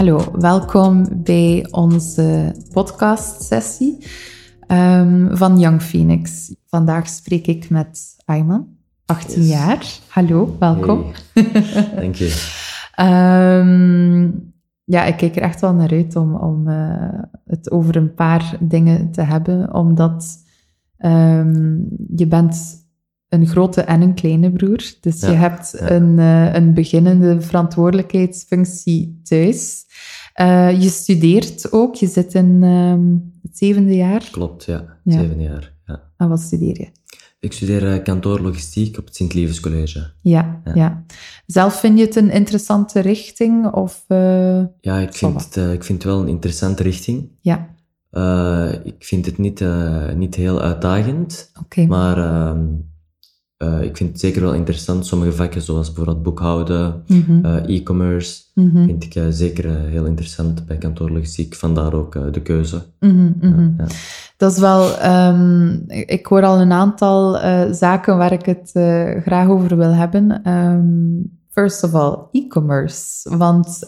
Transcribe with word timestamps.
Hallo, 0.00 0.30
welkom 0.38 1.22
bij 1.22 1.66
onze 1.70 2.54
podcastsessie 2.72 4.06
um, 4.68 5.36
van 5.36 5.58
Young 5.58 5.82
Phoenix. 5.82 6.54
Vandaag 6.66 7.08
spreek 7.08 7.46
ik 7.46 7.70
met 7.70 8.16
Ayman, 8.24 8.68
18 9.06 9.42
jaar. 9.42 9.86
Hallo, 10.08 10.56
welkom. 10.58 11.04
Hey. 11.32 11.92
Dank 12.00 12.14
je. 12.14 12.26
um, 13.00 14.52
ja, 14.84 15.04
ik 15.04 15.16
kijk 15.16 15.36
er 15.36 15.42
echt 15.42 15.60
wel 15.60 15.74
naar 15.74 15.90
uit 15.90 16.16
om, 16.16 16.34
om 16.34 16.68
uh, 16.68 17.22
het 17.46 17.70
over 17.70 17.96
een 17.96 18.14
paar 18.14 18.56
dingen 18.60 19.10
te 19.10 19.22
hebben, 19.22 19.74
omdat 19.74 20.36
um, 20.98 21.88
je 22.16 22.26
bent 22.26 22.79
een 23.30 23.46
grote 23.46 23.80
en 23.80 24.00
een 24.00 24.14
kleine 24.14 24.52
broer. 24.52 24.92
Dus 25.00 25.20
je 25.20 25.26
hebt 25.26 25.76
ja. 25.78 25.90
een, 25.90 26.18
uh, 26.18 26.54
een 26.54 26.74
beginnende 26.74 27.40
verantwoordelijkheidsfunctie 27.40 29.20
thuis. 29.22 29.84
Uh, 30.40 30.82
je 30.82 30.88
studeert 30.88 31.72
ook, 31.72 31.94
je 31.94 32.06
zit 32.06 32.34
in 32.34 32.62
um, 32.62 33.32
het 33.42 33.58
zevende 33.58 33.96
jaar. 33.96 34.28
Klopt, 34.30 34.64
ja. 34.64 34.84
ja. 35.04 35.20
Zevende 35.20 35.42
jaar. 35.42 35.74
Ja. 35.86 36.02
En 36.16 36.28
wat 36.28 36.40
studeer 36.40 36.80
je? 36.80 36.88
Ik 37.40 37.52
studeer 37.52 37.94
uh, 37.94 38.02
kantoorlogistiek 38.02 38.98
op 38.98 39.04
het 39.04 39.16
Sint-Lievens 39.16 39.60
College. 39.60 40.10
Ja, 40.20 40.60
ja, 40.64 40.74
ja. 40.74 41.04
Zelf 41.46 41.80
vind 41.80 41.98
je 41.98 42.04
het 42.04 42.16
een 42.16 42.30
interessante 42.30 43.00
richting? 43.00 43.72
Of, 43.72 44.04
ja, 44.80 44.98
ik 44.98 45.14
vind, 45.14 45.44
het, 45.44 45.56
ik 45.56 45.84
vind 45.84 46.02
het 46.02 46.12
wel 46.12 46.20
een 46.20 46.28
interessante 46.28 46.82
richting. 46.82 47.28
Ja. 47.40 47.74
ik 48.84 49.04
vind 49.04 49.26
het 49.26 49.38
niet, 49.38 49.64
niet 50.14 50.34
heel 50.34 50.60
uitdagend. 50.60 51.52
Okay. 51.62 51.86
Maar 51.86 52.18
ehm, 52.18 52.66
uh, 53.62 53.82
ik 53.82 53.96
vind 53.96 54.10
het 54.10 54.20
zeker 54.20 54.42
wel 54.42 54.54
interessant. 54.54 55.06
Sommige 55.06 55.32
vakken, 55.32 55.62
zoals 55.62 55.92
bijvoorbeeld 55.92 56.22
boekhouden, 56.22 57.02
mm 57.06 57.24
-hmm. 57.26 57.44
uh, 57.44 57.76
e-commerce, 57.76 58.42
mm 58.54 58.70
-hmm. 58.70 58.86
vind 58.86 59.04
ik 59.04 59.14
uh, 59.14 59.24
zeker 59.28 59.70
heel 59.70 60.04
interessant 60.04 60.66
bij 60.66 60.76
kantoorlogistiek. 60.76 61.54
Vandaar 61.54 61.94
ook 61.94 62.32
de 62.32 62.42
keuze. 62.42 62.82
Mm 63.00 63.36
-hmm, 63.40 63.74
ja. 63.78 63.86
Dat 64.36 64.52
is 64.52 64.58
wel, 64.58 65.04
um, 65.04 65.84
ik 65.86 66.26
hoor 66.26 66.42
al 66.42 66.60
een 66.60 66.72
aantal 66.72 67.38
zaken 67.74 68.16
waar 68.16 68.32
ik 68.32 68.44
het 68.44 68.70
graag 69.22 69.48
over 69.48 69.76
wil 69.76 69.92
hebben. 69.92 70.48
Um, 70.50 71.38
first 71.50 71.84
of 71.84 71.94
all, 71.94 72.18
e-commerce. 72.32 73.36
Want 73.36 73.86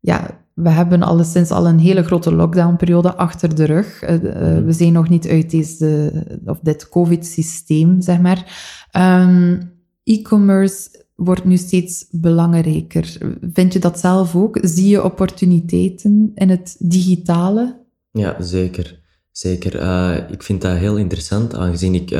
ja, 0.00 0.45
we 0.56 0.68
hebben 0.68 1.02
alleszins 1.02 1.50
al 1.50 1.66
een 1.66 1.78
hele 1.78 2.02
grote 2.02 2.34
lockdownperiode 2.34 3.14
achter 3.14 3.54
de 3.54 3.64
rug. 3.64 4.02
Uh, 4.02 4.10
uh, 4.10 4.64
we 4.64 4.72
zijn 4.72 4.92
nog 4.92 5.08
niet 5.08 5.28
uit 5.28 5.50
deze, 5.50 6.12
of 6.44 6.58
dit 6.62 6.88
COVID-systeem, 6.88 8.00
zeg 8.00 8.20
maar. 8.20 8.44
Um, 8.92 9.74
E-commerce 10.04 11.04
wordt 11.14 11.44
nu 11.44 11.56
steeds 11.56 12.06
belangrijker. 12.10 13.18
Vind 13.52 13.72
je 13.72 13.78
dat 13.78 13.98
zelf 13.98 14.36
ook? 14.36 14.58
Zie 14.62 14.88
je 14.88 15.04
opportuniteiten 15.04 16.32
in 16.34 16.50
het 16.50 16.76
digitale? 16.78 17.84
Ja, 18.10 18.36
zeker. 18.38 19.00
Zeker. 19.30 19.82
Uh, 19.82 20.30
ik 20.30 20.42
vind 20.42 20.62
dat 20.62 20.76
heel 20.76 20.96
interessant, 20.96 21.54
aangezien 21.54 21.94
ik 21.94 22.10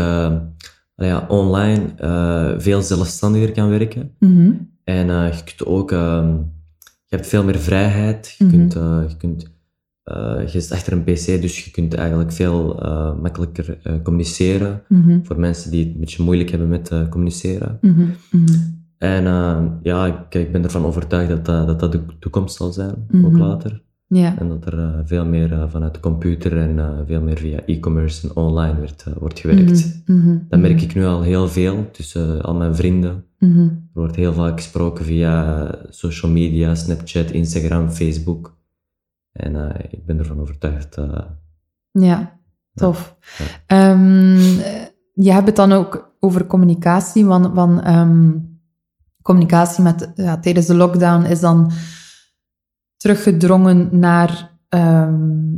ja, 0.96 1.26
online 1.28 1.94
veel 2.58 2.82
zelfstandiger 2.82 3.52
kan 3.52 3.68
werken. 3.68 4.14
Mm 4.18 4.36
-hmm. 4.36 4.74
En 4.84 5.06
je 5.06 5.42
kunt 5.44 5.66
ook 5.66 5.92
ehm, 5.92 6.36
je 7.06 7.16
hebt 7.16 7.28
veel 7.28 7.44
meer 7.44 7.58
vrijheid. 7.58 8.34
Je, 8.38 8.44
mm 8.44 8.50
-hmm. 8.50 8.58
kunt, 8.58 8.76
uh, 8.76 9.02
je, 9.08 9.16
kunt, 9.16 9.54
uh, 10.04 10.52
je 10.52 10.60
zit 10.60 10.72
achter 10.72 10.92
een 10.92 11.04
pc, 11.04 11.26
dus 11.26 11.64
je 11.64 11.70
kunt 11.70 11.94
eigenlijk 11.94 12.32
veel 12.32 12.82
uh, 12.82 13.20
makkelijker 13.20 13.78
communiceren. 14.02 14.82
Mm 14.88 15.02
-hmm. 15.02 15.26
Voor 15.26 15.40
mensen 15.40 15.70
die 15.70 15.84
het 15.84 15.94
een 15.94 16.00
beetje 16.00 16.22
moeilijk 16.22 16.50
hebben 16.50 16.68
met 16.68 16.90
communiceren. 17.10 17.78
Mm 17.80 17.94
-hmm. 18.30 18.74
En 18.98 19.24
ja, 19.82 20.06
ik, 20.06 20.34
ik, 20.34 20.52
ben 20.52 20.64
ervan 20.64 20.84
overtuigd 20.84 21.28
dat 21.28 21.46
dat, 21.46 21.80
dat, 21.80 21.92
de 21.92 22.00
toekomst 22.18 22.56
zal 22.56 22.72
zijn, 22.72 23.06
ook 23.24 23.38
later. 23.38 23.84
Ja. 24.08 24.38
En 24.38 24.48
dat 24.48 24.66
er 24.66 25.02
veel 25.04 25.26
meer 25.26 25.70
vanuit 25.70 25.94
de 25.94 26.00
computer 26.00 26.58
en 26.58 27.04
veel 27.06 27.20
meer 27.20 27.38
via 27.38 27.60
e-commerce 27.66 28.28
en 28.28 28.36
online 28.36 28.80
werd, 28.80 29.06
wordt 29.18 29.38
gewerkt. 29.38 30.02
Dat 30.48 30.60
merk 30.60 30.82
ik 30.82 30.94
nu 30.94 31.04
al 31.04 31.22
heel 31.22 31.48
veel 31.48 31.88
tussen 31.90 32.42
al 32.42 32.54
mijn 32.54 32.74
vrienden. 32.74 33.24
Mm-hmm. 33.46 33.88
Er 33.94 34.00
wordt 34.00 34.16
heel 34.16 34.32
vaak 34.32 34.56
gesproken 34.56 35.04
via 35.04 35.74
social 35.88 36.32
media, 36.32 36.74
Snapchat, 36.74 37.30
Instagram, 37.30 37.90
Facebook. 37.90 38.56
En 39.32 39.54
uh, 39.54 39.70
ik 39.90 40.06
ben 40.06 40.18
ervan 40.18 40.40
overtuigd. 40.40 40.96
Uh, 40.96 41.20
ja, 41.90 42.38
tof. 42.74 43.16
Ja. 43.66 43.90
Um, 43.90 44.36
je 45.12 45.32
hebt 45.32 45.46
het 45.46 45.56
dan 45.56 45.72
ook 45.72 46.16
over 46.20 46.46
communicatie, 46.46 47.24
want, 47.24 47.54
want 47.54 47.86
um, 47.86 48.60
communicatie 49.22 49.82
met, 49.82 50.12
ja, 50.14 50.38
tijdens 50.38 50.66
de 50.66 50.74
lockdown 50.74 51.24
is 51.24 51.40
dan 51.40 51.70
teruggedrongen 52.96 53.98
naar 53.98 54.58
um, 54.68 55.55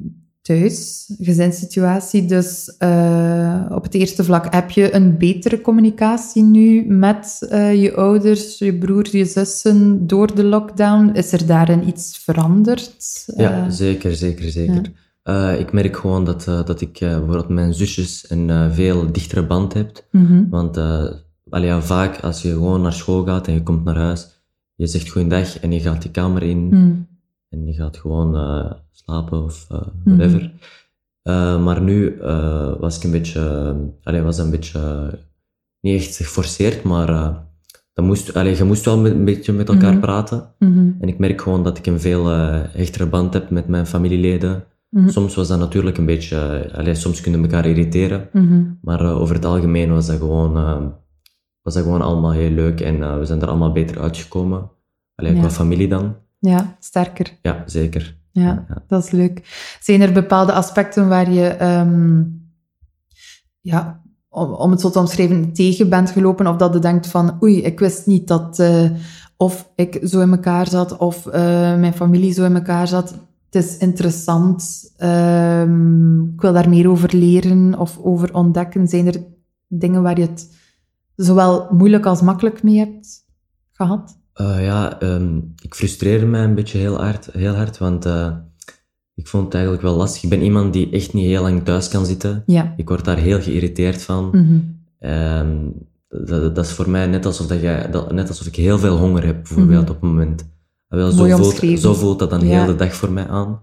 thuis, 0.48 1.10
gezinssituatie. 1.20 2.24
Dus 2.26 2.74
uh, 2.78 3.64
op 3.70 3.82
het 3.82 3.94
eerste 3.94 4.24
vlak 4.24 4.52
heb 4.54 4.70
je 4.70 4.94
een 4.94 5.18
betere 5.18 5.60
communicatie 5.60 6.42
nu 6.42 6.84
met 6.86 7.48
uh, 7.52 7.82
je 7.82 7.94
ouders, 7.94 8.58
je 8.58 8.78
broer, 8.78 9.16
je 9.16 9.24
zussen 9.24 10.06
door 10.06 10.34
de 10.34 10.44
lockdown. 10.44 11.10
Is 11.14 11.32
er 11.32 11.46
daarin 11.46 11.88
iets 11.88 12.18
veranderd? 12.18 13.24
Ja, 13.36 13.64
uh, 13.64 13.70
zeker, 13.70 14.14
zeker, 14.14 14.50
zeker. 14.50 14.92
Ja. 15.22 15.50
ik 15.52 15.72
merk 15.72 15.96
gewoon 15.96 16.24
dat, 16.24 16.44
dat 16.44 16.80
ik 16.80 16.98
bijvoorbeeld 16.98 17.48
mijn 17.48 17.74
zusjes 17.74 18.24
een 18.28 18.72
veel 18.72 19.12
dichtere 19.12 19.46
band 19.46 19.72
heb. 19.74 20.06
Mm 20.10 20.26
-hmm. 20.26 20.46
Want 20.50 20.76
ja, 21.50 21.82
vaak 21.82 22.20
als 22.20 22.42
je 22.42 22.52
gewoon 22.52 22.82
naar 22.82 22.92
school 22.92 23.24
gaat 23.24 23.46
en 23.46 23.54
je 23.54 23.62
komt 23.62 23.84
naar 23.84 23.96
huis, 23.96 24.28
je 24.74 24.86
zegt 24.86 25.10
goeiedag 25.10 25.60
en 25.60 25.72
je 25.72 25.80
gaat 25.80 26.02
die 26.02 26.10
kamer 26.10 26.42
in 26.42 26.68
mm. 26.68 27.06
En 27.48 27.66
je 27.66 27.72
gaat 27.72 27.96
gewoon 27.96 28.34
slapen 28.92 29.44
of 29.44 29.66
uh, 29.72 29.80
whatever. 30.04 30.40
Mm 30.42 30.50
-hmm. 31.22 31.34
uh, 31.34 31.64
maar 31.64 31.80
nu 31.82 32.16
was 32.80 32.96
ik 32.96 33.04
een 33.04 33.10
beetje, 33.10 33.74
allee, 34.02 34.22
was 34.22 34.38
een 34.38 34.50
beetje 34.50 35.10
niet 35.80 35.94
echt 36.00 36.16
geforceerd, 36.16 36.82
maar 36.82 37.06
dat 37.92 38.04
moest, 38.04 38.36
allee, 38.36 38.56
je 38.56 38.64
moest 38.64 38.84
wel 38.84 39.06
een 39.06 39.24
beetje 39.24 39.52
met 39.52 39.68
elkaar 39.68 39.92
Mhm. 39.92 40.00
praten. 40.00 40.54
Mhm. 40.58 40.90
En 41.00 41.08
ik 41.08 41.18
merk 41.18 41.40
gewoon 41.42 41.62
dat 41.64 41.78
ik 41.78 41.86
een 41.86 42.00
veel 42.00 42.26
hechtere 42.26 43.06
band 43.06 43.32
heb 43.32 43.50
met 43.50 43.68
mijn 43.68 43.86
familieleden. 43.86 44.64
Mhm. 44.90 45.08
Soms 45.08 45.34
was 45.34 45.48
dat 45.48 45.58
natuurlijk 45.58 45.98
een 45.98 46.06
beetje, 46.06 46.70
allee, 46.74 46.94
soms 46.94 47.20
kunnen 47.20 47.42
elkaar 47.42 47.66
irriteren, 47.66 48.28
Mhm. 48.32 48.62
maar 48.80 49.12
over 49.14 49.34
het 49.34 49.44
algemeen 49.44 49.90
was 49.92 50.06
dat 50.06 50.18
gewoon, 50.18 50.52
was 51.62 51.74
dat 51.74 51.82
gewoon 51.82 52.02
allemaal 52.02 52.32
heel 52.32 52.50
leuk 52.50 52.80
en 52.80 53.18
we 53.18 53.24
zijn 53.24 53.40
er 53.42 53.48
allemaal 53.48 53.72
beter 53.72 54.00
uitgekomen. 54.00 54.70
Allee, 55.14 55.34
Ja. 55.34 55.38
qua 55.40 55.50
familie 55.50 55.88
dan. 55.88 56.16
Ja, 56.38 56.76
sterker. 56.80 57.38
Ja, 57.42 57.62
zeker. 57.66 58.16
Ja, 58.32 58.64
ja. 58.68 58.82
dat 58.86 59.04
is 59.04 59.10
leuk. 59.10 59.42
Zijn 59.80 60.00
er 60.00 60.12
bepaalde 60.12 60.52
aspecten 60.52 61.08
waar 61.08 61.30
je, 61.30 61.46
ehm, 61.46 62.22
ja, 63.60 64.02
om, 64.28 64.52
om 64.52 64.70
het 64.70 64.80
zo 64.80 64.90
te 64.90 64.98
omschrijven, 64.98 65.52
tegen 65.52 65.88
bent 65.88 66.10
gelopen? 66.10 66.46
Of 66.46 66.56
dat 66.56 66.74
je 66.74 66.78
denkt 66.78 67.06
van, 67.06 67.42
oei, 67.42 67.62
ik 67.62 67.78
wist 67.78 68.06
niet 68.06 68.28
dat 68.28 68.58
eh, 68.58 68.90
of 69.36 69.72
ik 69.74 70.00
zo 70.04 70.20
in 70.20 70.30
elkaar 70.30 70.68
zat, 70.68 70.96
of 70.96 71.26
eh, 71.26 71.42
mijn 71.78 71.94
familie 71.94 72.32
zo 72.32 72.44
in 72.44 72.54
elkaar 72.54 72.88
zat. 72.88 73.10
Het 73.50 73.64
is 73.64 73.76
interessant. 73.76 74.92
ehm, 74.96 76.22
ik 76.22 76.40
wil 76.40 76.52
daar 76.52 76.68
meer 76.68 76.90
over 76.90 77.16
leren 77.16 77.78
of 77.78 77.98
over 77.98 78.34
ontdekken. 78.34 78.88
Zijn 78.88 79.06
er 79.06 79.24
dingen 79.68 80.02
waar 80.02 80.18
je 80.18 80.26
het 80.26 80.56
zowel 81.16 81.68
moeilijk 81.70 82.06
als 82.06 82.20
makkelijk 82.20 82.62
mee 82.62 82.78
hebt 82.78 83.24
gehad? 83.72 84.18
Uh, 84.40 84.64
ja, 84.64 85.02
um, 85.02 85.54
ik 85.62 85.74
frustreerde 85.74 86.26
mij 86.26 86.44
een 86.44 86.54
beetje 86.54 86.78
heel 86.78 86.96
hard, 86.96 87.28
heel 87.32 87.54
hard 87.54 87.78
want 87.78 88.06
uh, 88.06 88.36
ik 89.14 89.26
vond 89.26 89.44
het 89.44 89.54
eigenlijk 89.54 89.82
wel 89.82 89.96
lastig. 89.96 90.22
Ik 90.22 90.28
ben 90.28 90.42
iemand 90.42 90.72
die 90.72 90.90
echt 90.90 91.12
niet 91.12 91.26
heel 91.26 91.42
lang 91.42 91.64
thuis 91.64 91.88
kan 91.88 92.06
zitten. 92.06 92.42
Ja. 92.46 92.74
Ik 92.76 92.88
word 92.88 93.04
daar 93.04 93.16
heel 93.16 93.40
geïrriteerd 93.42 94.02
van. 94.02 94.30
Mm 94.32 94.76
um, 95.00 95.74
dat, 96.08 96.54
dat, 96.54 96.64
is 96.64 96.72
voor 96.72 96.90
mij 96.90 97.06
net 97.06 97.26
alsof, 97.26 97.46
dat 97.46 97.60
jij, 97.60 97.90
dat, 97.90 98.12
net 98.12 98.28
alsof 98.28 98.46
ik 98.46 98.56
heel 98.56 98.78
veel 98.78 98.96
honger 98.96 99.24
heb, 99.24 99.36
bijvoorbeeld, 99.36 99.68
Mm 99.68 99.86
-hmm. 99.86 99.94
op 99.94 100.00
het 100.00 100.10
moment. 100.10 100.48
Wel, 100.88 101.10
zo, 101.10 101.36
voelt, 101.36 101.80
zo 101.80 101.94
voelt 101.94 102.18
dat 102.18 102.30
dan 102.30 102.40
Ja. 102.40 102.46
heel 102.46 102.66
de 102.66 102.76
dag 102.76 102.94
voor 102.94 103.12
mij 103.12 103.26
aan. 103.26 103.60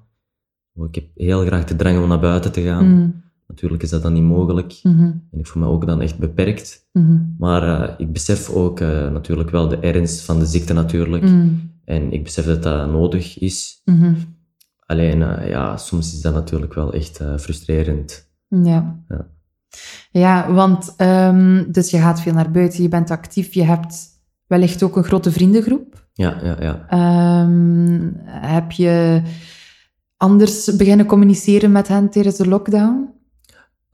Ik 0.73 0.95
heb 0.95 1.05
heel 1.15 1.45
graag 1.45 1.63
de 1.63 1.75
drang 1.75 2.01
om 2.01 2.07
naar 2.07 2.19
buiten 2.19 2.51
te 2.51 2.61
gaan. 2.61 2.87
Mm 2.87 3.23
Natuurlijk 3.47 3.83
is 3.83 3.89
dat 3.89 4.01
dan 4.01 4.13
niet 4.13 4.23
mogelijk. 4.23 4.79
-hmm. 4.81 5.27
En 5.31 5.39
ik 5.39 5.47
voel 5.47 5.63
me 5.63 5.69
ook 5.69 5.85
dan 5.85 6.01
echt 6.01 6.17
beperkt. 6.17 6.87
Mhm. 6.91 7.17
Maar 7.37 7.63
uh, 7.63 7.93
ik 7.97 8.13
besef 8.13 8.49
ook 8.49 8.79
uh, 8.79 9.11
natuurlijk 9.11 9.49
wel 9.49 9.67
de 9.67 9.79
ernst 9.79 10.21
van 10.21 10.39
de 10.39 10.45
ziekte 10.45 10.73
natuurlijk. 10.73 11.23
Mm. 11.23 11.73
En 11.85 12.11
ik 12.11 12.23
besef 12.23 12.45
dat 12.45 12.63
dat 12.63 12.91
nodig 12.91 13.39
is. 13.39 13.81
Mhm. 13.85 14.13
Alleen, 14.85 15.19
uh, 15.19 15.49
ja, 15.49 15.77
soms 15.77 16.13
is 16.13 16.21
dat 16.21 16.33
natuurlijk 16.33 16.73
wel 16.73 16.93
echt 16.93 17.21
frustrerend. 17.37 18.29
Ja. 18.47 19.03
Ja, 19.07 19.27
ja 20.11 20.53
want 20.53 20.95
um, 20.97 21.71
dus 21.71 21.89
je 21.89 21.97
gaat 21.97 22.21
veel 22.21 22.33
naar 22.33 22.51
buiten, 22.51 22.83
je 22.83 22.89
bent 22.89 23.11
actief, 23.11 23.53
je 23.53 23.63
hebt 23.63 24.07
wellicht 24.47 24.83
ook 24.83 24.95
een 24.95 25.03
grote 25.03 25.31
vriendengroep. 25.31 26.07
Ja, 26.13 26.39
ja, 26.43 26.57
ja. 26.59 27.43
Um, 27.43 28.13
heb 28.25 28.71
je 28.71 29.21
anders 30.17 30.75
beginnen 30.75 31.05
communiceren 31.05 31.71
met 31.71 31.87
hen 31.87 32.09
tijdens 32.09 32.35
de 32.35 32.47
lockdown? 32.47 33.14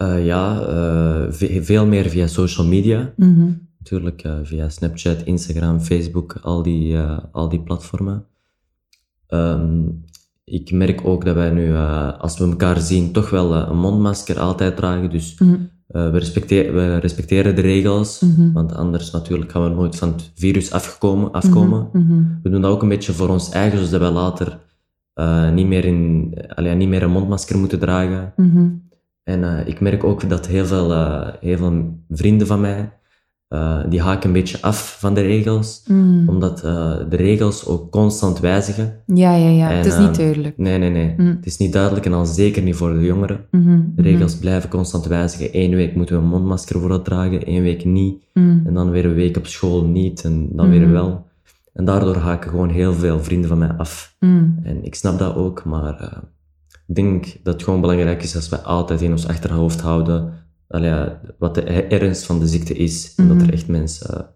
Uh, 0.01 0.25
ja, 0.25 0.59
uh, 0.61 1.31
ve 1.31 1.63
veel 1.63 1.85
meer 1.85 2.09
via 2.09 2.27
social 2.27 2.67
media. 2.67 3.13
Mm 3.15 3.35
-hmm. 3.35 3.67
Natuurlijk 3.79 4.23
uh, 4.25 4.33
via 4.43 4.69
Snapchat, 4.69 5.21
Instagram, 5.23 5.79
Facebook, 5.79 6.37
al 6.41 6.63
die, 6.63 6.97
al 7.31 7.49
die 7.49 7.59
platformen. 7.61 8.25
ehm, 9.27 9.81
ik 10.43 10.71
merk 10.71 11.05
ook 11.05 11.25
dat 11.25 11.35
wij 11.35 11.49
nu, 11.49 11.73
eh, 11.73 12.19
als 12.19 12.37
we 12.37 12.45
elkaar 12.45 12.79
zien, 12.79 13.11
toch 13.11 13.29
wel 13.29 13.53
eh, 13.55 13.67
een 13.69 13.77
mondmasker 13.79 14.39
altijd 14.39 14.75
dragen. 14.75 15.09
Dus 15.09 15.39
Mhm. 15.39 15.53
eh, 15.87 16.11
we, 16.11 16.17
respecteren, 16.17 16.73
we 16.73 16.97
respecteren 16.97 17.55
de 17.55 17.61
regels, 17.61 18.19
Mhm. 18.19 18.51
want 18.51 18.73
anders 18.73 19.11
natuurlijk 19.11 19.51
gaan 19.51 19.63
we 19.63 19.69
nooit 19.69 19.95
van 19.95 20.09
het 20.11 20.31
virus 20.35 20.71
afkomen. 20.71 21.29
Mhm, 21.93 21.99
mhm. 21.99 22.23
We 22.43 22.49
doen 22.49 22.61
dat 22.61 22.71
ook 22.71 22.81
een 22.81 22.89
beetje 22.89 23.13
voor 23.13 23.29
ons 23.29 23.49
eigen, 23.49 23.85
zodat 23.85 23.99
wij 23.99 24.09
later 24.11 24.59
eh, 25.13 25.51
niet, 25.51 25.67
meer 25.67 25.85
in, 25.85 26.33
allee, 26.55 26.75
niet 26.75 26.87
meer 26.87 27.03
een 27.03 27.11
mondmasker 27.11 27.57
moeten 27.57 27.79
dragen. 27.79 28.33
En 29.23 29.43
eh, 29.43 29.67
ik 29.67 29.79
merk 29.79 30.03
ook 30.03 30.29
dat 30.29 30.47
heel 30.47 30.65
veel, 30.65 30.91
eh, 30.91 31.27
heel 31.39 31.57
veel 31.57 31.99
vrienden 32.09 32.47
van 32.47 32.61
mij, 32.61 32.93
eh, 33.47 33.79
die 33.89 34.01
haken 34.01 34.27
een 34.27 34.33
beetje 34.33 34.61
af 34.61 34.97
van 34.99 35.13
de 35.13 35.21
regels, 35.21 35.83
Mhm. 35.87 36.29
omdat 36.29 36.57
de 37.09 37.15
regels 37.15 37.65
ook 37.65 37.91
constant 37.91 38.39
wijzigen. 38.39 38.93
Ja, 39.05 39.35
ja, 39.35 39.49
ja. 39.49 39.69
En, 39.69 39.77
het 39.77 39.85
is 39.85 39.97
niet 39.97 40.15
duidelijk. 40.15 40.57
Nee, 40.57 40.77
nee, 40.77 40.89
nee. 40.89 41.13
Mm. 41.17 41.27
Het 41.27 41.45
is 41.45 41.57
niet 41.57 41.73
duidelijk 41.73 42.05
en 42.05 42.13
al 42.13 42.25
zeker 42.25 42.61
niet 42.63 42.75
voor 42.75 42.93
de 42.93 42.99
jongeren. 43.05 43.45
Mhm, 43.51 43.79
De 43.95 44.01
regels 44.01 44.35
blijven 44.37 44.69
constant 44.69 45.05
wijzigen. 45.05 45.49
Eén 45.51 45.75
week 45.75 45.95
moeten 45.95 46.15
we 46.15 46.21
een 46.21 46.27
mondmasker 46.29 46.79
voor 46.79 47.01
dragen, 47.01 47.45
één 47.45 47.63
week 47.63 47.85
niet. 47.85 48.23
mhm. 48.33 48.59
En 48.67 48.73
dan 48.73 48.89
weer 48.89 49.05
een 49.05 49.13
week 49.13 49.37
op 49.37 49.47
school 49.47 49.85
niet 49.85 50.23
en 50.23 50.49
dan 50.55 50.69
weer 50.69 50.91
wel. 50.91 51.25
En 51.73 51.85
daardoor 51.85 52.15
haken 52.15 52.49
gewoon 52.49 52.69
heel 52.69 52.93
veel 52.93 53.19
vrienden 53.23 53.49
van 53.49 53.57
mij 53.57 53.71
af. 53.77 54.15
En 54.63 54.79
ik 54.81 54.95
snap 54.95 55.19
dat 55.19 55.35
ook, 55.35 55.63
maar 55.65 56.21
denk 56.95 57.25
dat 57.43 57.53
het 57.53 57.63
gewoon 57.63 57.81
belangrijk 57.81 58.23
is 58.23 58.35
als 58.35 58.49
wij 58.49 58.59
altijd 58.59 59.01
in 59.01 59.11
ons 59.11 59.27
achterhoofd 59.27 59.81
houden 59.81 60.33
ja, 60.67 61.21
wat 61.37 61.55
de 61.55 61.61
ernst 61.63 62.25
van 62.25 62.39
de 62.39 62.47
ziekte 62.47 62.73
is. 62.73 63.13
En 63.15 63.27
dat 63.27 63.37
Mhm. 63.37 63.45
er 63.45 63.53
echt 63.53 63.67
mensen, 63.67 64.29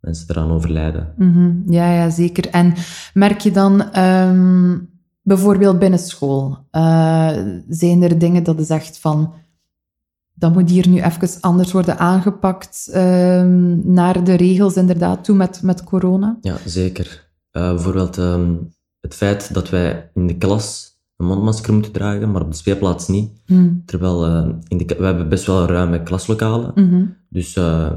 mensen 0.00 0.26
eraan 0.30 0.50
overlijden. 0.50 1.14
Mhm. 1.16 1.72
Ja, 1.72 1.92
ja, 1.94 2.10
zeker. 2.10 2.48
En 2.48 2.74
merk 3.14 3.40
je 3.40 3.50
dan 3.50 3.90
ehm, 3.92 4.78
bijvoorbeeld 5.22 5.78
binnen 5.78 5.98
school, 5.98 6.66
eh, 6.70 7.30
zijn 7.68 8.02
er 8.02 8.18
dingen 8.18 8.42
dat 8.42 8.58
je 8.58 8.64
zegt 8.64 8.98
van, 8.98 9.32
dat 10.34 10.52
moet 10.52 10.70
hier 10.70 10.88
nu 10.88 11.02
even 11.02 11.40
anders 11.40 11.72
worden 11.72 11.98
aangepakt 11.98 12.88
ehm, 12.92 13.92
naar 13.92 14.24
de 14.24 14.34
regels 14.34 14.74
inderdaad 14.76 15.24
toe 15.24 15.36
met, 15.36 15.62
met 15.62 15.84
corona? 15.84 16.38
Ja, 16.40 16.56
zeker. 16.66 17.30
Eh, 17.50 17.68
bijvoorbeeld 17.74 18.18
ehm, 18.18 18.54
het 19.00 19.14
feit 19.14 19.54
dat 19.54 19.70
wij 19.70 20.10
in 20.14 20.26
de 20.26 20.36
klas 20.36 20.90
een 21.22 21.28
mondmasker 21.28 21.72
moeten 21.72 21.92
dragen, 21.92 22.30
maar 22.30 22.42
op 22.42 22.50
de 22.50 22.56
speelplaats 22.56 23.08
niet. 23.08 23.30
Mhm. 23.46 23.70
Terwijl 23.84 24.26
eh, 24.26 24.48
in 24.68 24.78
de, 24.78 24.94
we 24.98 25.04
hebben 25.04 25.28
best 25.28 25.46
wel 25.46 25.66
ruime 25.66 26.02
klaslokalen. 26.02 26.72
Mhm. 26.74 27.04
Dus 27.28 27.56
eh, 27.56 27.92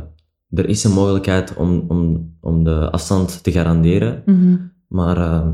er 0.49 0.69
is 0.69 0.83
een 0.83 0.91
mogelijkheid 0.91 1.55
om, 1.55 1.85
om, 1.87 2.33
om 2.41 2.63
de 2.63 2.91
afstand 2.91 3.43
te 3.43 3.51
garanderen. 3.51 4.21
Mhm. 4.25 4.57
Maar 4.87 5.17
eh, 5.17 5.47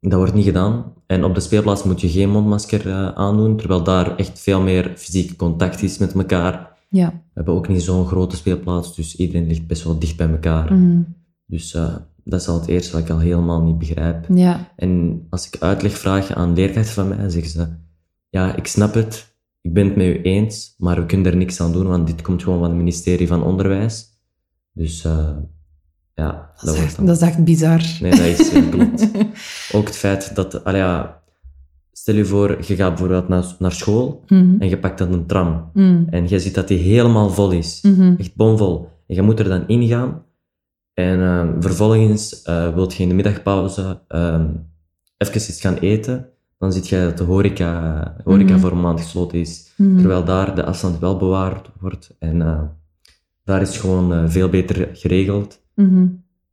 dat 0.00 0.18
wordt 0.18 0.34
niet 0.34 0.44
gedaan. 0.44 0.92
En 1.06 1.24
op 1.24 1.34
de 1.34 1.40
speelplaats 1.40 1.82
moet 1.82 2.00
je 2.00 2.08
geen 2.08 2.30
mondmasker 2.30 3.12
aandoen, 3.14 3.56
terwijl 3.56 3.82
daar 3.82 4.16
echt 4.16 4.40
veel 4.40 4.60
meer 4.60 4.92
fysiek 4.96 5.36
contact 5.36 5.82
is 5.82 5.98
met 5.98 6.14
elkaar. 6.14 6.78
Ja. 6.88 7.08
We 7.08 7.30
hebben 7.34 7.54
ook 7.54 7.68
niet 7.68 7.82
zo'n 7.82 8.06
grote 8.06 8.36
speelplaats, 8.36 8.96
dus 8.96 9.16
iedereen 9.16 9.46
ligt 9.46 9.66
best 9.66 9.84
wel 9.84 9.98
dicht 9.98 10.16
bij 10.16 10.30
elkaar. 10.30 10.74
Mhm. 10.74 11.00
Dus 11.46 11.76
dat 12.30 12.40
is 12.40 12.48
al 12.48 12.60
het 12.60 12.68
eerste 12.68 12.92
wat 12.92 13.00
ik 13.00 13.10
al 13.10 13.18
helemaal 13.18 13.62
niet 13.62 13.78
begrijp. 13.78 14.26
Ja. 14.34 14.72
En 14.76 15.22
als 15.30 15.46
ik 15.50 15.62
uitleg 15.62 15.92
vraag 15.98 16.32
aan 16.34 16.54
leerkrachten 16.54 16.94
van 16.94 17.08
mij, 17.08 17.30
zeggen 17.30 17.50
ze: 17.50 17.66
Ja, 18.28 18.56
ik 18.56 18.66
snap 18.66 18.94
het, 18.94 19.34
ik 19.60 19.72
ben 19.72 19.86
het 19.86 19.96
met 19.96 20.06
u 20.06 20.22
eens, 20.22 20.74
maar 20.78 20.96
we 20.96 21.06
kunnen 21.06 21.26
er 21.32 21.36
niks 21.36 21.60
aan 21.60 21.72
doen, 21.72 21.86
want 21.86 22.06
dit 22.06 22.22
komt 22.22 22.42
gewoon 22.42 22.58
van 22.58 22.68
het 22.68 22.76
ministerie 22.78 23.26
van 23.26 23.42
Onderwijs. 23.42 24.08
Dus 24.72 25.04
eh, 25.04 25.28
ja, 26.14 26.50
Dat 26.54 26.62
is, 26.62 26.68
wordt 26.70 26.78
echt, 26.78 26.96
dan- 26.96 27.06
dat 27.06 27.16
is 27.16 27.22
echt 27.22 27.44
bizar. 27.44 27.82
Nee, 28.00 28.10
dat 28.10 28.20
is 28.20 28.50
klopt. 28.70 29.10
Ook 29.76 29.86
het 29.86 29.96
feit 29.96 30.34
dat, 30.34 30.64
allee, 30.64 30.80
ja, 30.80 31.22
stel 31.92 32.14
je 32.14 32.24
voor, 32.24 32.48
je 32.66 32.74
gaat 32.76 32.88
bijvoorbeeld 32.88 33.28
naar, 33.28 33.44
naar 33.58 33.72
school 33.72 34.22
Mhm. 34.28 34.54
en 34.58 34.68
je 34.68 34.78
pakt 34.78 34.98
dan 34.98 35.12
een 35.12 35.26
tram 35.26 35.70
Mhm. 35.74 36.02
en 36.10 36.28
je 36.28 36.38
ziet 36.38 36.54
dat 36.54 36.68
die 36.68 36.78
helemaal 36.78 37.30
vol 37.30 37.50
is, 37.50 37.78
Mhm. 37.82 38.14
echt 38.18 38.34
bomvol. 38.34 38.88
En 39.06 39.14
je 39.14 39.22
moet 39.22 39.38
er 39.38 39.48
dan 39.48 39.66
ingaan 39.68 40.22
en 41.04 41.20
eh, 41.20 41.48
vervolgens 41.60 42.44
uh, 42.48 42.74
wilt 42.74 42.94
je 42.94 43.02
in 43.02 43.08
de 43.08 43.14
middagpauze 43.14 44.00
eh, 44.08 44.40
even 45.18 45.34
iets 45.34 45.60
gaan 45.60 45.74
eten, 45.76 46.28
dan 46.58 46.72
zie 46.72 46.82
je 46.96 47.04
dat 47.04 47.18
de 47.18 47.24
horeca, 47.24 48.14
horeca 48.24 48.50
Mhm. 48.52 48.60
voor 48.60 48.70
een 48.70 48.80
maand 48.80 49.00
gesloten 49.00 49.38
is, 49.38 49.72
Mhm. 49.76 49.96
terwijl 49.98 50.24
daar 50.24 50.54
de 50.54 50.64
afstand 50.64 50.98
wel 50.98 51.16
bewaard 51.16 51.70
wordt 51.80 52.16
en 52.18 52.42
eh, 52.42 52.60
daar 53.44 53.60
is 53.62 53.78
gewoon 53.78 54.12
eh, 54.12 54.24
veel 54.26 54.48
beter 54.48 54.88
geregeld. 54.92 55.60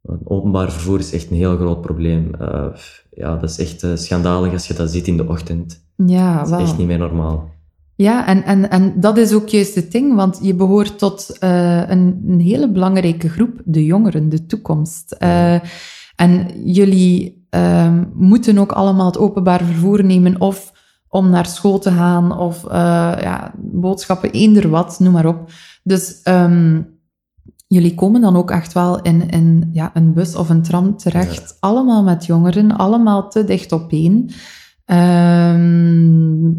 Want 0.01 0.21
Openbaar 0.23 0.71
vervoer 0.71 0.99
is 0.99 1.11
echt 1.13 1.29
een 1.29 1.35
heel 1.37 1.57
groot 1.57 1.81
probleem. 1.81 2.33
Eh, 2.39 2.65
ja, 3.11 3.35
dat 3.37 3.49
is 3.49 3.59
echt 3.59 3.83
eh, 3.83 3.91
schandalig 3.95 4.51
als 4.53 4.67
je 4.67 4.73
dat 4.73 4.89
ziet 4.91 5.07
in 5.07 5.17
de 5.17 5.27
ochtend. 5.27 5.85
Ja, 6.05 6.43
Dat 6.43 6.59
is 6.59 6.69
echt 6.69 6.77
niet 6.77 6.87
meer 6.87 6.97
normaal. 6.97 7.49
Ja, 7.97 8.27
en, 8.27 8.43
en, 8.43 8.69
en 8.69 8.99
dat 8.99 9.17
is 9.17 9.33
ook 9.33 9.47
juist 9.47 9.75
het 9.75 9.91
ding, 9.91 10.15
want 10.15 10.39
je 10.41 10.55
behoort 10.55 10.99
tot 10.99 11.37
eh, 11.39 11.89
een, 11.89 12.23
een 12.27 12.39
hele 12.39 12.71
belangrijke 12.71 13.29
groep, 13.29 13.61
de 13.65 13.85
jongeren, 13.85 14.29
de 14.29 14.45
toekomst. 14.45 15.11
Eh, 15.11 15.59
en 16.15 16.63
jullie 16.63 17.45
ehm, 17.49 18.03
moeten 18.13 18.57
ook 18.57 18.71
allemaal 18.71 19.05
het 19.05 19.17
openbaar 19.17 19.63
vervoer 19.63 20.03
nemen, 20.03 20.41
of 20.41 20.71
om 21.07 21.29
naar 21.29 21.45
school 21.45 21.79
te 21.79 21.91
gaan, 21.91 22.37
of 22.37 22.65
eh, 22.65 23.17
ja, 23.21 23.53
boodschappen, 23.57 24.31
eender 24.31 24.69
wat, 24.69 24.99
noem 24.99 25.13
maar 25.13 25.25
op. 25.25 25.49
Dus 25.83 26.21
ehm, 26.21 26.81
jullie 27.67 27.95
komen 27.95 28.21
dan 28.21 28.35
ook 28.35 28.51
echt 28.51 28.73
wel 28.73 29.01
in, 29.01 29.29
in 29.29 29.69
ja, 29.73 29.91
een 29.93 30.13
bus 30.13 30.35
of 30.35 30.49
een 30.49 30.63
tram 30.63 30.97
terecht, 30.97 31.57
allemaal 31.59 32.03
met 32.03 32.25
jongeren, 32.25 32.71
allemaal 32.77 33.29
te 33.29 33.43
dicht 33.43 33.71
op 33.71 33.91
één. 33.91 34.29
Ehm, 34.85 36.49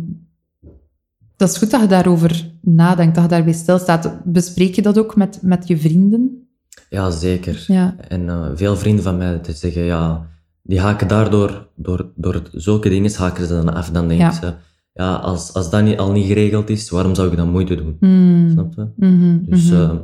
dat 1.39 1.49
is 1.51 1.57
goed 1.57 1.71
dat 1.71 1.81
je 1.81 1.87
daarover 1.87 2.51
nadenkt, 2.63 3.15
dat 3.15 3.25
je 3.25 3.31
daarbij 3.31 3.53
stilstaat. 3.53 4.13
Bespreek 4.25 4.75
je 4.75 4.83
dat 4.83 4.99
ook 4.99 5.17
met, 5.17 5.39
met 5.43 5.69
je 5.69 5.79
vrienden? 5.79 6.49
Ja, 6.91 7.11
zeker. 7.11 7.65
Ja. 7.67 7.97
En 8.09 8.29
eh, 8.29 8.47
veel 8.55 8.77
vrienden 8.77 9.05
van 9.05 9.17
mij 9.17 9.41
die 9.41 9.55
zeggen, 9.55 9.83
ja, 9.83 10.27
die 10.63 10.81
haken 10.81 11.09
daardoor, 11.09 11.69
door, 11.77 12.13
door 12.17 12.43
zulke 12.53 12.89
dingen 12.89 13.13
haken 13.15 13.47
ze 13.47 13.55
dan 13.55 13.75
af. 13.75 13.91
Dan 13.91 14.09
denken 14.09 14.27
Ja. 14.27 14.33
ze, 14.33 14.55
ja, 14.93 15.15
als, 15.15 15.53
als 15.55 15.71
dat 15.71 15.83
niet, 15.85 15.99
al 15.99 16.13
niet 16.13 16.27
geregeld 16.27 16.71
is, 16.71 16.91
waarom 16.91 17.15
zou 17.15 17.31
ik 17.31 17.37
dan 17.37 17.51
moeite 17.51 17.75
doen? 17.75 17.97
Hmm. 18.01 18.51
Snap 18.51 18.75
je? 18.75 18.89
Mhm, 18.97 19.39
Dus, 19.45 19.71
mhm. 19.71 19.81
eh, 19.83 19.97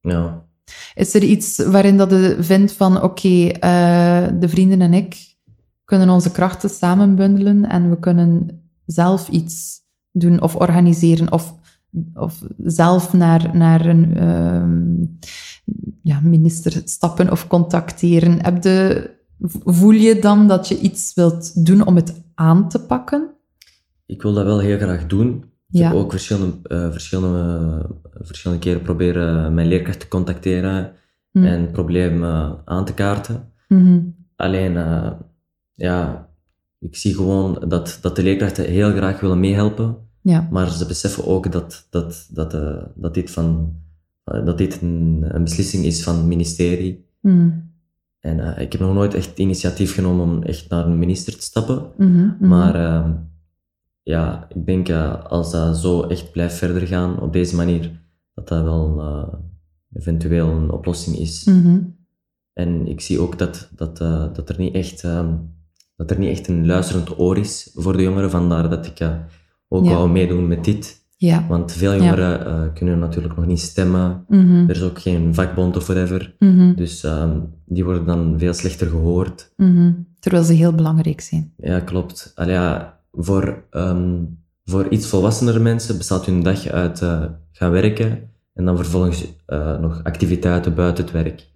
ja. 0.00 0.44
Is 0.94 1.14
er 1.14 1.22
iets 1.22 1.64
waarin 1.64 1.96
dat 1.96 2.10
je 2.10 2.36
vindt 2.40 2.72
van, 2.72 3.02
oké, 3.02 3.46
eh, 3.46 4.26
de 4.40 4.48
vrienden 4.48 4.80
en 4.80 4.94
ik 4.94 5.34
kunnen 5.84 6.08
onze 6.08 6.30
krachten 6.32 6.70
samen 6.70 7.14
bundelen 7.14 7.68
en 7.68 7.90
we 7.90 7.98
kunnen 7.98 8.60
zelf 8.86 9.28
iets 9.28 9.84
doen 10.18 10.42
of 10.42 10.56
organiseren 10.56 11.32
of, 11.32 11.54
of 12.14 12.42
zelf 12.58 13.12
naar, 13.12 13.56
naar 13.56 13.86
een 13.86 14.16
ehm, 14.16 15.04
ja, 16.02 16.20
minister 16.22 16.82
stappen 16.84 17.30
of 17.30 17.46
contacteren. 17.46 18.44
Heb 18.44 18.62
de, 18.62 19.10
voel 19.64 19.90
je 19.90 20.18
dan 20.18 20.48
dat 20.48 20.68
je 20.68 20.78
iets 20.78 21.14
wilt 21.14 21.64
doen 21.66 21.86
om 21.86 21.96
het 21.96 22.22
aan 22.34 22.68
te 22.68 22.80
pakken? 22.80 23.30
Ik 24.06 24.22
wil 24.22 24.32
dat 24.32 24.44
wel 24.44 24.60
heel 24.60 24.78
graag 24.78 25.06
doen. 25.06 25.44
Ik 25.68 25.78
Ja. 25.80 25.86
heb 25.86 25.96
ook 25.96 26.10
verschillende, 26.10 26.56
eh, 26.62 26.90
verschillende, 26.92 27.86
verschillende 28.12 28.62
keren 28.62 28.82
proberen 28.82 29.54
mijn 29.54 29.68
leerkracht 29.68 30.00
te 30.00 30.08
contacteren 30.08 30.92
Hm. 31.30 31.44
en 31.44 31.72
eh, 32.22 32.52
aan 32.64 32.84
te 32.84 32.94
kaarten. 32.94 33.52
Mhm. 33.68 34.00
Alleen, 34.36 34.76
eh, 34.76 35.10
ja, 35.74 36.28
ik 36.78 36.96
zie 36.96 37.14
gewoon 37.14 37.64
dat, 37.68 37.98
dat 38.00 38.16
de 38.16 38.22
leerkrachten 38.22 38.64
heel 38.64 38.90
graag 38.90 39.20
willen 39.20 39.40
meehelpen, 39.40 39.96
Ja. 40.30 40.48
maar 40.50 40.70
ze 40.70 40.86
beseffen 40.86 41.26
ook 41.26 41.52
dat, 41.52 41.86
dat, 41.90 42.28
dat, 42.30 42.54
eh, 42.54 42.82
dat 42.94 43.14
dit, 43.14 43.30
van, 43.30 43.74
eh, 44.24 44.44
dat 44.44 44.58
dit 44.58 44.82
een, 44.82 45.24
een 45.28 45.42
beslissing 45.42 45.84
is 45.84 46.02
van 46.02 46.16
het 46.16 46.24
ministerie. 46.24 47.06
Mhm. 47.20 47.50
En 48.20 48.40
eh, 48.40 48.62
ik 48.62 48.72
heb 48.72 48.80
nog 48.80 48.94
nooit 48.94 49.14
echt 49.14 49.38
initiatief 49.38 49.94
genomen 49.94 50.24
om 50.24 50.42
echt 50.42 50.68
naar 50.68 50.86
een 50.86 50.98
minister 50.98 51.36
te 51.36 51.42
stappen. 51.42 51.86
Mhm, 51.96 52.10
mhm. 52.10 52.48
Maar 52.48 52.74
eh, 52.74 53.10
ja, 54.02 54.46
ik 54.54 54.66
denk 54.66 54.90
als 55.28 55.50
dat 55.50 55.76
zo 55.76 56.02
echt 56.02 56.32
blijft 56.32 56.54
verder 56.54 56.86
gaan 56.86 57.20
op 57.20 57.32
deze 57.32 57.56
manier, 57.56 58.00
dat 58.34 58.48
dat 58.48 58.62
wel 58.62 59.02
eventueel 59.92 60.48
een 60.48 60.70
oplossing 60.70 61.16
is. 61.16 61.44
Mhm. 61.44 61.78
En 62.52 62.86
ik 62.86 63.00
zie 63.00 63.20
ook 63.20 63.38
dat, 63.38 63.70
dat, 63.76 63.96
dat, 64.34 64.48
er 64.48 64.58
niet 64.58 64.74
echt, 64.74 65.04
ehm, 65.04 65.34
dat 65.96 66.10
er 66.10 66.18
niet 66.18 66.30
echt 66.30 66.48
een 66.48 66.66
luisterend 66.66 67.18
oor 67.18 67.38
is 67.38 67.70
voor 67.74 67.96
de 67.96 68.02
jongeren. 68.02 68.30
Vandaar 68.30 68.70
dat 68.70 68.86
ik 68.86 69.00
ook 69.68 69.84
wou 69.86 70.10
meedoen 70.10 70.48
met 70.48 70.64
dit. 70.64 71.04
Ja. 71.16 71.46
Want 71.48 71.72
veel 71.72 71.96
jongeren 71.96 72.46
eh, 72.46 72.62
kunnen 72.74 72.98
natuurlijk 72.98 73.36
nog 73.36 73.46
niet 73.46 73.60
stemmen. 73.60 74.24
Mhm. 74.28 74.68
Er 74.68 74.76
is 74.76 74.82
ook 74.82 75.00
geen 75.00 75.34
vakbond 75.34 75.76
of 75.76 75.86
whatever. 75.86 76.34
Mhm. 76.38 76.74
Dus 76.74 77.04
ehm, 77.04 77.38
die 77.64 77.84
worden 77.84 78.06
dan 78.06 78.34
veel 78.38 78.52
slechter 78.52 78.86
gehoord. 78.86 79.52
Mhm. 79.56 79.92
Terwijl 80.20 80.44
ze 80.44 80.52
heel 80.52 80.72
belangrijk 80.72 81.20
zijn. 81.20 81.52
Ja, 81.56 81.80
klopt. 81.80 82.32
Ja, 82.34 82.98
voor, 83.12 83.64
ehm, 83.70 84.14
voor 84.64 84.88
iets 84.88 85.06
volwassenere 85.06 85.58
mensen 85.58 85.96
bestaat 85.96 86.26
hun 86.26 86.42
dag 86.42 86.66
uit 86.66 87.02
eh, 87.02 87.24
gaan 87.52 87.70
werken 87.70 88.34
En 88.54 88.64
dan 88.64 88.76
vervolgens 88.76 89.24
uh, 89.46 89.78
nog 89.78 90.00
activiteiten 90.04 90.74
buiten 90.74 91.04
het 91.04 91.12
werk. 91.12 91.46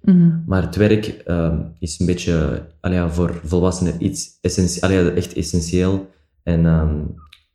Maar 0.46 0.62
het 0.62 0.76
werk 0.76 1.22
uh, 1.26 1.52
is 1.78 2.00
een 2.00 2.06
beetje 2.06 2.62
ja, 2.80 3.08
voor 3.08 3.40
volwassenen 3.44 4.04
iets 4.04 4.38
echt 5.14 5.34
essentieel. 5.34 6.08
En 6.42 6.66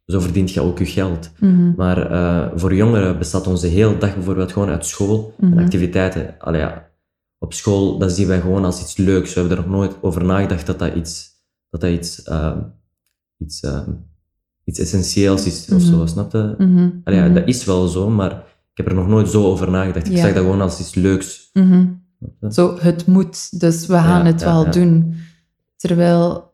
zo 0.05 0.19
verdient 0.19 0.51
je 0.51 0.61
ook 0.61 0.77
je 0.79 0.85
geld. 0.85 1.31
Mhm. 1.39 1.73
Maar 1.75 2.11
uh, 2.11 2.47
voor 2.55 2.75
jongeren 2.75 3.17
bestaat 3.17 3.47
onze 3.47 3.67
hele 3.67 3.97
dag 3.97 4.13
bijvoorbeeld 4.13 4.51
gewoon 4.51 4.69
uit 4.69 4.85
school 4.85 5.33
Mhm. 5.37 5.51
en 5.57 5.63
activiteiten. 5.63 6.35
Allee, 6.39 6.61
ja, 6.61 6.87
op 7.39 7.53
school, 7.53 7.97
dat 7.97 8.11
zien 8.11 8.27
wij 8.27 8.41
gewoon 8.41 8.65
als 8.65 8.81
iets 8.81 8.97
leuks. 8.97 9.33
We 9.33 9.39
hebben 9.39 9.57
er 9.57 9.63
nog 9.63 9.73
nooit 9.73 9.95
over 10.01 10.23
nagedacht 10.25 10.65
dat 10.65 10.79
dat 10.79 10.93
iets, 10.95 11.29
dat 11.69 11.81
dat 11.81 11.89
iets, 11.91 12.27
uh, 12.27 12.57
iets, 13.37 13.63
uh, 13.63 13.79
iets 14.63 14.79
essentieels 14.79 15.45
is 15.45 15.69
of 15.73 15.81
zo, 15.81 16.05
snap 16.05 16.31
je? 16.31 16.55
Mhm. 16.57 16.89
Allee, 17.03 17.19
ja, 17.19 17.25
Mhm. 17.25 17.33
dat 17.33 17.47
is 17.47 17.65
wel 17.65 17.87
zo, 17.87 18.09
maar 18.09 18.31
ik 18.71 18.77
heb 18.83 18.87
er 18.87 18.93
nog 18.93 19.07
nooit 19.07 19.29
zo 19.29 19.45
over 19.45 19.71
nagedacht. 19.71 20.05
Ik 20.07 20.11
Ja. 20.13 20.17
zag 20.21 20.33
dat 20.33 20.43
gewoon 20.43 20.61
als 20.61 20.79
iets 20.79 20.95
leuks. 20.95 21.49
Mhm. 21.53 21.85
snap? 22.39 22.51
Zo, 22.51 22.77
het 22.79 23.07
moet, 23.07 23.59
dus 23.59 23.85
we 23.87 23.93
gaan 23.93 24.25
Ja, 24.25 24.31
het 24.31 24.43
wel 24.43 24.71
doen. 24.71 25.15
Terwijl 25.75 26.53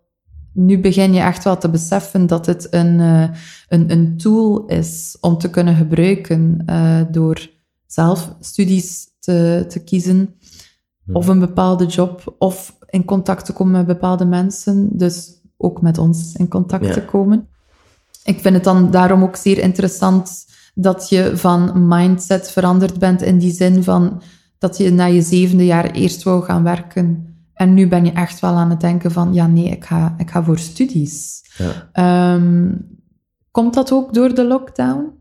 nu 0.54 0.80
begin 0.80 1.14
je 1.14 1.20
echt 1.20 1.44
wel 1.44 1.58
te 1.58 1.70
beseffen 1.70 2.28
dat 2.28 2.46
het 2.46 2.68
een, 2.74 3.00
eh, 3.00 3.30
een, 3.70 3.92
een 3.92 4.18
tool 4.18 4.66
is 4.66 5.18
om 5.22 5.38
te 5.38 5.50
kunnen 5.50 5.76
gebruiken 5.76 6.64
eh, 6.66 7.02
door 7.12 7.50
zelf 7.86 8.36
studies 8.40 9.08
te, 9.20 9.66
te 9.68 9.84
kiezen, 9.84 10.36
Mhm. 11.06 11.16
of 11.18 11.28
een 11.28 11.40
bepaalde 11.40 11.86
job, 11.86 12.36
of 12.38 12.78
in 12.90 13.06
contact 13.06 13.46
te 13.46 13.54
komen 13.54 13.74
met 13.74 13.86
bepaalde 13.86 14.26
mensen. 14.26 14.90
Dus 14.92 15.32
ook 15.58 15.82
met 15.82 15.98
ons 15.98 16.34
in 16.36 16.48
contact 16.48 16.86
Ja. 16.86 16.94
te 16.94 17.06
komen. 17.06 17.48
Ik 18.24 18.40
vind 18.40 18.56
het 18.56 18.64
dan 18.64 18.92
daarom 18.92 19.24
ook 19.24 19.36
zeer 19.36 19.58
interessant 19.58 20.46
dat 20.76 21.10
je 21.10 21.32
van 21.38 21.88
mindset 21.88 22.52
veranderd 22.52 23.00
bent 23.00 23.22
in 23.22 23.38
die 23.38 23.52
zin 23.54 23.84
van 23.84 24.22
dat 24.58 24.78
je 24.78 24.92
na 24.92 25.06
je 25.06 25.22
zevende 25.22 25.66
jaar 25.66 25.92
eerst 25.92 26.24
wou 26.24 26.44
gaan 26.44 26.64
werken. 26.64 27.31
En 27.54 27.74
nu 27.74 27.88
ben 27.88 28.06
je 28.06 28.12
echt 28.12 28.40
wel 28.40 28.52
aan 28.54 28.70
het 28.70 28.82
denken 28.82 29.12
van, 29.12 29.34
ja 29.34 29.48
nee, 29.48 29.66
ik 29.70 29.86
ga, 29.86 30.16
ik 30.18 30.30
ga 30.30 30.44
voor 30.44 30.58
studies. 30.58 31.42
Ja. 31.58 31.90
Ehm, 31.92 32.72
komt 33.52 33.74
dat 33.74 33.92
ook 33.92 34.14
door 34.14 34.34
de 34.36 34.48
lockdown? 34.48 35.20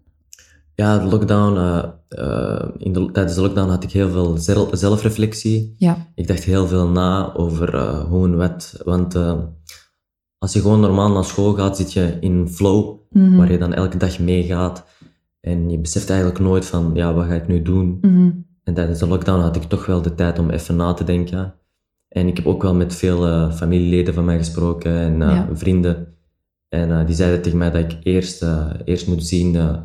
Ja, 0.74 0.98
de 0.98 1.04
lockdown, 1.04 1.56
eh, 1.56 1.84
eh, 2.08 2.68
in 2.76 2.92
de, 2.92 3.10
tijdens 3.12 3.34
de 3.34 3.40
lockdown 3.42 3.68
had 3.70 3.82
ik 3.84 3.90
heel 3.90 4.10
veel 4.10 4.36
zel- 4.38 4.68
zelfreflectie. 4.76 5.74
Ja. 5.78 5.96
Ik 6.14 6.26
dacht 6.26 6.44
heel 6.44 6.66
veel 6.66 6.88
na 6.88 7.34
over 7.34 7.74
eh, 7.74 8.04
hoe 8.04 8.24
een 8.26 8.36
wet. 8.36 8.80
Want 8.84 9.14
als 10.38 10.52
je 10.52 10.60
gewoon 10.60 10.80
normaal 10.80 11.10
naar 11.12 11.24
school 11.24 11.52
gaat, 11.52 11.76
zit 11.76 11.92
je 11.92 12.16
in 12.20 12.48
flow, 12.48 12.98
Mhm. 13.10 13.36
waar 13.36 13.52
je 13.52 13.58
dan 13.58 13.72
elke 13.74 13.96
dag 13.96 14.18
meegaat. 14.18 14.84
En 15.40 15.70
je 15.70 15.78
beseft 15.78 16.10
eigenlijk 16.10 16.40
nooit 16.40 16.64
van, 16.64 16.90
ja, 16.94 17.14
wat 17.14 17.26
ga 17.26 17.34
ik 17.34 17.48
nu 17.48 17.62
doen? 17.62 17.98
Mhm. 18.00 18.30
En 18.64 18.74
tijdens 18.74 18.98
de 18.98 19.06
lockdown 19.06 19.40
had 19.40 19.56
ik 19.56 19.62
toch 19.62 19.86
wel 19.86 20.02
de 20.02 20.14
tijd 20.14 20.38
om 20.38 20.50
even 20.50 20.76
na 20.76 20.92
te 20.92 21.04
denken. 21.04 21.54
En 22.10 22.26
ik 22.28 22.36
heb 22.36 22.46
ook 22.46 22.62
wel 22.62 22.74
met 22.74 22.94
veel 22.94 23.26
eh, 23.26 23.52
familieleden 23.52 24.14
van 24.14 24.24
mij 24.24 24.36
gesproken 24.38 24.92
en 24.92 25.22
eh, 25.22 25.28
Ja. 25.28 25.48
vrienden. 25.52 26.06
En 26.68 26.90
eh, 26.90 27.06
die 27.06 27.14
zeiden 27.14 27.42
tegen 27.42 27.58
mij 27.58 27.70
dat 27.70 27.80
ik 27.92 27.98
eerst, 28.02 28.44
eerst 28.84 29.06
moet 29.06 29.24
zien 29.26 29.78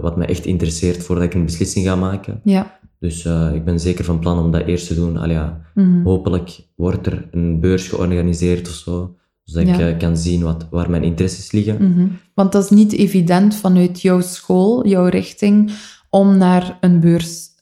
wat 0.00 0.16
me 0.16 0.24
echt 0.26 0.44
interesseert 0.46 1.02
voordat 1.02 1.24
ik 1.24 1.34
een 1.34 1.44
beslissing 1.44 1.86
ga 1.86 1.96
maken. 1.96 2.40
Ja. 2.44 2.78
Dus 3.00 3.24
ik 3.54 3.64
ben 3.64 3.80
zeker 3.80 4.04
van 4.04 4.18
plan 4.18 4.38
om 4.38 4.50
dat 4.50 4.66
eerst 4.66 4.86
te 4.86 4.94
doen. 4.94 5.28
Ja, 5.28 5.60
Mhm. 5.74 6.02
hopelijk 6.02 6.60
wordt 6.76 7.06
er 7.06 7.28
een 7.30 7.60
beurs 7.60 7.88
georganiseerd 7.88 8.68
of 8.68 8.74
zo. 8.74 9.16
Zodat 9.44 9.68
ik 9.68 9.76
Ja. 9.78 9.92
kan 9.92 10.16
zien 10.16 10.42
wat, 10.42 10.66
waar 10.70 10.90
mijn 10.90 11.02
interesses 11.02 11.52
liggen. 11.52 11.90
Mhm. 11.92 12.06
Want 12.34 12.52
dat 12.52 12.64
is 12.64 12.70
niet 12.70 12.92
evident 12.92 13.54
vanuit 13.54 14.00
jouw 14.00 14.20
school, 14.20 14.86
jouw 14.86 15.06
richting, 15.06 15.72
om 16.10 16.36
naar 16.36 16.78
een 16.80 17.00
beurs 17.00 17.46
te 17.54 17.57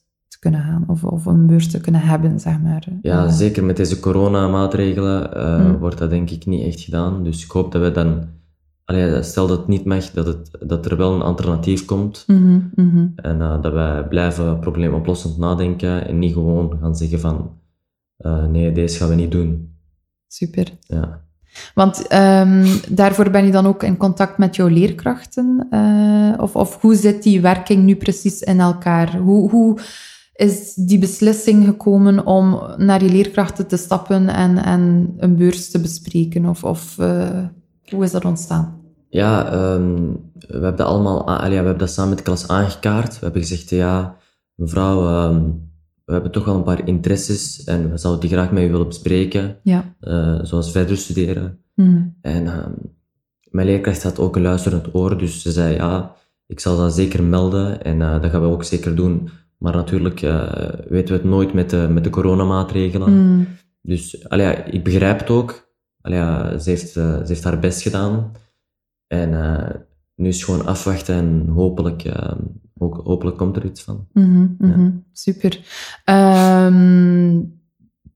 kunnen 0.51 0.65
gaan 0.65 0.85
of, 0.87 1.05
of 1.05 1.27
een 1.27 1.47
beurs 1.47 1.69
te 1.71 1.81
kunnen 1.81 2.01
hebben, 2.01 2.41
zeg 2.41 2.61
maar. 2.63 2.85
Ja, 3.03 3.25
Eh, 3.25 3.31
zeker 3.33 3.65
met 3.65 3.77
deze 3.77 4.01
coronamaatregelen 4.01 5.31
Mm. 5.67 5.79
wordt 5.79 5.99
dat 5.99 6.11
denk 6.11 6.31
ik 6.31 6.47
niet 6.47 6.67
echt 6.67 6.81
gedaan. 6.81 7.25
Dus 7.25 7.45
ik 7.45 7.51
hoop 7.51 7.73
dat 7.73 7.83
we 7.83 7.91
dan, 7.93 8.25
allee, 8.85 9.23
stel 9.23 9.47
dat 9.47 9.59
het 9.59 9.69
niet 9.69 9.85
mag, 9.85 10.11
dat, 10.11 10.27
het, 10.27 10.51
dat 10.61 10.87
er 10.87 10.97
wel 10.97 11.15
een 11.15 11.23
alternatief 11.23 11.85
komt. 11.85 12.25
mhm, 12.27 12.59
mhm. 12.75 13.07
En 13.17 13.41
eh, 13.41 13.63
dat 13.63 13.73
wij 13.73 14.05
blijven 14.09 14.59
probleemoplossend 14.59 15.39
nadenken 15.39 16.07
en 16.09 16.19
niet 16.19 16.33
gewoon 16.33 16.79
gaan 16.81 16.97
zeggen 16.97 17.21
van 17.21 17.51
nee, 18.49 18.73
deze 18.73 18.99
gaan 18.99 19.09
we 19.09 19.15
niet 19.15 19.31
doen. 19.33 19.75
Super. 20.29 20.73
Ja. 20.81 21.21
Want 21.75 22.07
ehm, 22.07 22.67
daarvoor 22.89 23.31
ben 23.31 23.45
je 23.47 23.53
dan 23.53 23.67
ook 23.67 23.83
in 23.83 23.97
contact 23.97 24.39
met 24.39 24.57
jouw 24.57 24.69
leerkrachten? 24.69 25.69
of, 26.41 26.57
of 26.57 26.81
hoe 26.81 26.95
zit 26.95 27.23
die 27.23 27.41
werking 27.41 27.85
nu 27.85 27.97
precies 27.97 28.41
in 28.43 28.61
elkaar? 28.61 29.17
Hoe, 29.17 29.51
hoe 29.51 29.79
is 30.37 30.75
die 30.75 30.99
beslissing 30.99 31.65
gekomen 31.65 32.27
om 32.27 32.61
naar 32.77 33.03
je 33.05 33.11
leerkrachten 33.11 33.67
te 33.67 33.77
stappen 33.77 34.29
en, 34.29 34.65
en 34.65 35.15
een 35.19 35.37
beurs 35.37 35.71
te 35.71 35.81
bespreken? 35.81 36.47
Of, 36.47 36.65
of 36.65 36.99
eh, 36.99 37.45
hoe 37.91 38.05
is 38.05 38.11
dat 38.11 38.25
ontstaan? 38.25 38.81
Ja, 39.09 39.53
ehm, 39.53 39.95
we 40.33 40.53
hebben 40.53 40.77
dat 40.77 40.87
allemaal, 40.87 41.27
allee, 41.27 41.49
we 41.49 41.55
hebben 41.55 41.79
dat 41.79 41.91
samen 41.91 42.09
met 42.09 42.19
de 42.19 42.25
klas 42.25 42.49
aangekaart. 42.49 43.13
We 43.19 43.25
hebben 43.25 43.43
gezegd, 43.43 43.71
ja, 43.71 44.17
mevrouw, 44.55 45.07
ehm, 45.07 45.43
we 46.05 46.13
hebben 46.13 46.31
toch 46.33 46.45
wel 46.45 46.55
een 46.55 46.63
paar 46.63 46.89
interesses 46.89 47.65
en 47.65 47.91
we 47.91 47.97
zouden 47.99 48.23
die 48.29 48.31
graag 48.39 48.51
met 48.51 48.63
u 48.63 48.71
willen 48.71 48.87
bespreken, 48.87 49.57
Ja. 49.63 49.95
eh, 50.01 50.39
zoals 50.43 50.71
verder 50.71 50.97
studeren. 50.97 51.59
Mhm. 51.75 52.03
En 52.21 52.47
ehm, 52.47 52.71
mijn 53.51 53.67
leerkracht 53.67 54.03
had 54.03 54.19
ook 54.19 54.37
een 54.37 54.43
luisterend 54.43 54.95
oor, 54.95 55.19
dus 55.19 55.43
ze 55.43 55.53
zei, 55.53 55.75
ja, 55.75 56.15
ik 56.47 56.61
zal 56.61 56.77
dat 56.77 56.95
zeker 56.95 57.23
melden 57.23 57.83
en 57.85 58.03
eh, 58.03 58.23
dat 58.23 58.31
gaan 58.31 58.41
we 58.41 58.47
ook 58.47 58.65
zeker 58.65 58.95
doen. 58.95 59.29
Maar 59.59 59.75
natuurlijk 59.75 60.23
eh, 60.23 60.69
weten 60.89 61.15
we 61.15 61.21
het 61.21 61.31
nooit 61.31 61.53
met 61.53 61.71
de, 61.71 61.89
met 61.91 62.05
de 62.05 62.11
coronamaatregelen. 62.11 63.35
Mhm. 63.35 63.45
Dus 63.83 64.29
allee, 64.29 64.47
ja, 64.47 64.65
ik 64.65 64.85
begrijp 64.85 65.19
het 65.19 65.31
ook. 65.31 65.75
Allee, 66.01 66.19
ja, 66.19 66.59
ze, 66.59 66.71
heeft, 66.71 66.97
eh, 66.97 67.17
ze 67.17 67.27
heeft 67.27 67.45
haar 67.45 67.59
best 67.59 67.83
gedaan. 67.83 68.33
En 69.07 69.43
eh, 69.43 69.75
nu 70.15 70.29
is 70.29 70.37
het 70.37 70.45
gewoon 70.45 70.67
afwachten 70.67 71.15
en 71.15 71.49
hopelijk, 71.49 72.13
ook, 72.79 73.01
hopelijk 73.05 73.37
komt 73.37 73.57
er 73.57 73.65
iets 73.65 73.83
van. 73.83 74.09
Mhm, 74.13 74.47
mhm. 74.59 74.91
Super. 75.13 75.61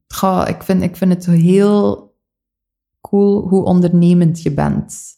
Goh, 0.08 0.44
ik, 0.48 0.62
vind, 0.62 0.82
ik 0.82 0.96
vind 0.96 1.12
het 1.12 1.26
heel 1.26 2.14
cool 3.00 3.48
hoe 3.48 3.64
ondernemend 3.64 4.42
je 4.42 4.52
bent. 4.54 5.16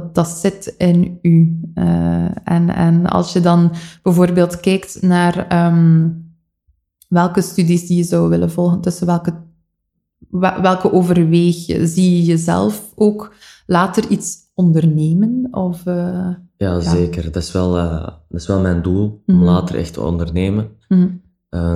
Dat, 0.00 0.14
dat 0.14 0.28
zit 0.28 0.74
in 0.78 1.18
u. 1.22 1.60
Eh, 1.74 2.24
en, 2.44 2.68
en 2.74 3.06
als 3.06 3.32
je 3.32 3.40
dan 3.40 3.70
bijvoorbeeld 4.02 4.60
kijkt 4.60 5.02
naar 5.02 5.46
ehm, 5.48 6.08
welke 7.08 7.40
studies 7.42 7.86
die 7.86 7.96
je 7.96 8.02
zou 8.02 8.28
willen 8.28 8.50
volgen, 8.50 8.80
tussen 8.80 9.06
welke, 9.06 9.32
welke 10.62 10.92
overweeg 10.92 11.66
je, 11.66 11.86
zie 11.86 12.16
je 12.16 12.22
jezelf 12.24 12.92
ook 12.94 13.34
later 13.66 14.08
iets 14.08 14.36
ondernemen? 14.54 15.48
Of, 15.50 15.86
eh, 15.86 16.28
Ja, 16.56 16.80
zeker. 16.80 17.22
Dat 17.32 17.42
is 17.42 17.52
wel, 17.52 17.78
eh, 17.78 18.02
dat 18.28 18.40
is 18.40 18.46
wel 18.46 18.60
mijn 18.60 18.82
doel, 18.82 19.22
om 19.26 19.34
Mhm. 19.34 19.44
later 19.44 19.76
echt 19.76 19.92
te 19.92 20.00
ondernemen. 20.00 20.68
mhm, 20.88 21.08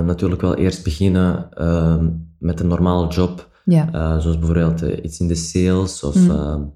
natuurlijk 0.05 0.41
wel 0.41 0.55
eerst 0.55 0.83
beginnen 0.83 1.51
ehm, 1.53 2.09
met 2.37 2.59
een 2.59 2.67
normale 2.67 3.07
job, 3.07 3.49
ja. 3.65 4.19
zoals 4.19 4.37
bijvoorbeeld 4.39 4.81
iets 4.81 5.19
in 5.19 5.27
de 5.27 5.35
sales 5.35 6.03
of 6.03 6.15
Mhm. 6.15 6.29
ehm, 6.31 6.61
eh, 6.61 6.67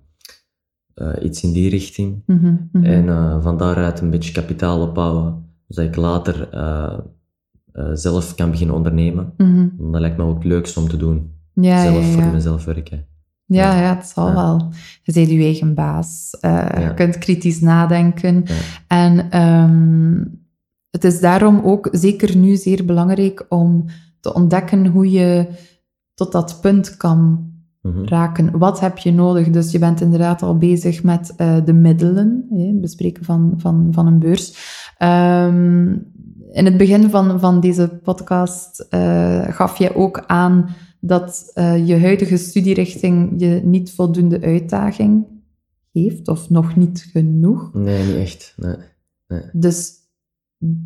iets 1.22 1.44
in 1.44 1.52
die 1.52 1.70
richting. 1.70 2.24
Mhm, 2.26 2.56
mhm. 2.72 2.86
En 2.86 3.10
eh, 3.10 3.42
van 3.42 3.58
daaruit 3.58 4.00
een 4.00 4.10
beetje 4.10 4.32
kapitaal 4.32 4.82
opbouwen, 4.82 5.46
zodat 5.68 5.90
ik 5.90 5.96
later 5.96 6.50
eh, 6.50 6.98
eh, 7.72 7.90
zelf 7.94 8.36
kan 8.36 8.52
beginnen 8.52 8.76
ondernemen. 8.76 9.34
Mhm. 9.38 9.92
Dat 9.92 10.02
lijkt 10.02 10.18
me 10.18 10.24
ook 10.24 10.36
het 10.36 10.44
leukste 10.44 10.80
om 10.80 10.88
te 10.88 10.98
doen. 10.98 11.32
Ja, 11.54 11.82
zelf 11.82 12.06
ja, 12.06 12.12
voor 12.12 12.32
mezelf 12.32 12.66
werken. 12.66 13.06
Ja, 13.46 13.80
Ja. 13.82 13.96
het 13.96 14.06
zal 14.06 14.34
wel. 14.34 14.70
Je 15.04 15.14
bent 15.14 15.30
je 15.30 15.38
eigen 15.38 15.74
baas. 15.74 16.38
Eh. 16.40 16.68
Je 16.80 16.94
kunt 16.94 17.18
kritisch 17.18 17.60
nadenken. 17.60 18.44
En 18.88 19.30
ehm, 19.30 20.24
het 20.90 21.04
is 21.04 21.20
daarom 21.20 21.62
ook 21.64 21.88
zeker 21.92 22.38
nu 22.38 22.56
zeer 22.56 22.86
belangrijk 22.86 23.46
om 23.50 23.86
te 24.20 24.34
ontdekken 24.34 24.88
hoe 24.88 25.12
je 25.12 25.48
tot 26.14 26.32
dat 26.32 26.60
punt 26.62 26.98
kan 26.98 27.52
Mhm. 27.84 28.04
raken. 28.04 28.58
Wat 28.58 28.80
heb 28.80 28.98
je 28.98 29.14
nodig? 29.14 29.50
Dus 29.50 29.72
je 29.72 29.80
bent 29.80 30.02
inderdaad 30.02 30.42
al 30.42 30.58
bezig 30.58 31.04
met 31.04 31.34
eh, 31.36 31.58
de 31.66 31.74
middelen, 31.74 32.46
hè, 32.50 32.66
het 32.66 32.82
bespreken 32.82 33.24
van, 33.26 33.54
van, 33.58 33.88
van 33.92 34.08
een 34.08 34.20
beurs. 34.20 34.56
Ehm, 34.98 35.92
in 36.52 36.66
het 36.66 36.78
begin 36.78 37.10
van, 37.10 37.40
van 37.40 37.60
deze 37.60 38.00
podcast 38.04 38.80
eh, 38.90 39.48
gaf 39.48 39.78
je 39.78 39.96
ook 39.96 40.24
aan 40.28 40.70
dat 41.00 41.52
eh, 41.54 41.88
je 41.88 42.00
huidige 42.00 42.38
studierichting 42.38 43.34
je 43.38 43.62
niet 43.64 43.92
voldoende 43.92 44.42
uitdaging 44.42 45.26
geeft, 45.94 46.28
of 46.28 46.50
nog 46.50 46.76
niet 46.76 47.10
genoeg. 47.12 47.74
Nee, 47.74 48.06
niet 48.06 48.16
echt. 48.16 48.54
Nee. 48.58 48.76
Dus 49.52 49.92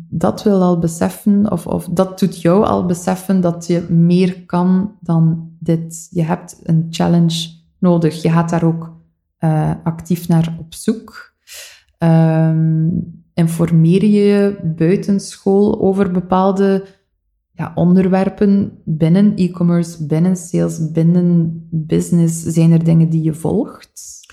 dat 0.08 0.42
wil 0.42 0.62
al 0.62 0.78
beseffen, 0.78 1.50
of, 1.50 1.66
of 1.66 1.84
dat 1.84 2.18
doet 2.18 2.40
jou 2.40 2.64
al 2.64 2.86
beseffen 2.86 3.40
dat 3.40 3.66
je 3.66 3.86
meer 3.88 4.44
kan 4.44 4.96
dan 5.00 5.50
dit. 5.58 6.08
Je 6.10 6.22
hebt 6.22 6.60
een 6.62 6.86
challenge 6.90 7.48
nodig. 7.78 8.22
Je 8.22 8.30
gaat 8.30 8.50
daar 8.50 8.64
ook 8.64 8.96
eh, 9.38 9.72
actief 9.82 10.28
naar 10.28 10.56
op 10.58 10.74
zoek. 10.74 11.34
Ehm, 11.98 12.88
informeer 13.34 14.04
je 14.04 14.20
je 14.20 14.72
buitenschool 14.76 15.80
over 15.80 16.10
bepaalde 16.10 16.84
ja, 17.52 17.72
onderwerpen 17.74 18.72
binnen 18.84 19.36
e-commerce, 19.36 20.06
binnen 20.06 20.36
sales, 20.36 20.90
binnen 20.92 21.66
business? 21.70 22.42
Zijn 22.42 22.72
er 22.72 22.84
dingen 22.84 23.08
die 23.08 23.22
je 23.22 23.34
volgt? 23.34 24.26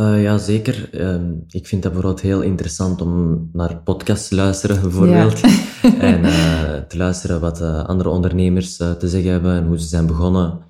Uh, 0.00 0.22
ja, 0.22 0.38
zeker. 0.38 0.94
Ehm, 0.94 1.32
ik 1.48 1.66
vind 1.66 1.82
dat 1.82 1.92
bijvoorbeeld 1.92 2.22
heel 2.22 2.40
interessant 2.40 3.00
om 3.00 3.48
naar 3.52 3.82
podcasts 3.82 4.28
te 4.28 4.34
luisteren, 4.34 4.80
bijvoorbeeld. 4.88 5.40
en 5.98 6.20
uh, 6.20 6.74
te 6.74 6.96
luisteren 6.96 7.40
wat 7.40 7.60
uh, 7.60 7.84
andere 7.84 8.08
ondernemers 8.08 8.76
te 8.76 9.08
zeggen 9.08 9.30
hebben 9.30 9.54
en 9.54 9.66
hoe 9.66 9.80
ze 9.80 9.86
zijn 9.86 10.06
begonnen. 10.06 10.60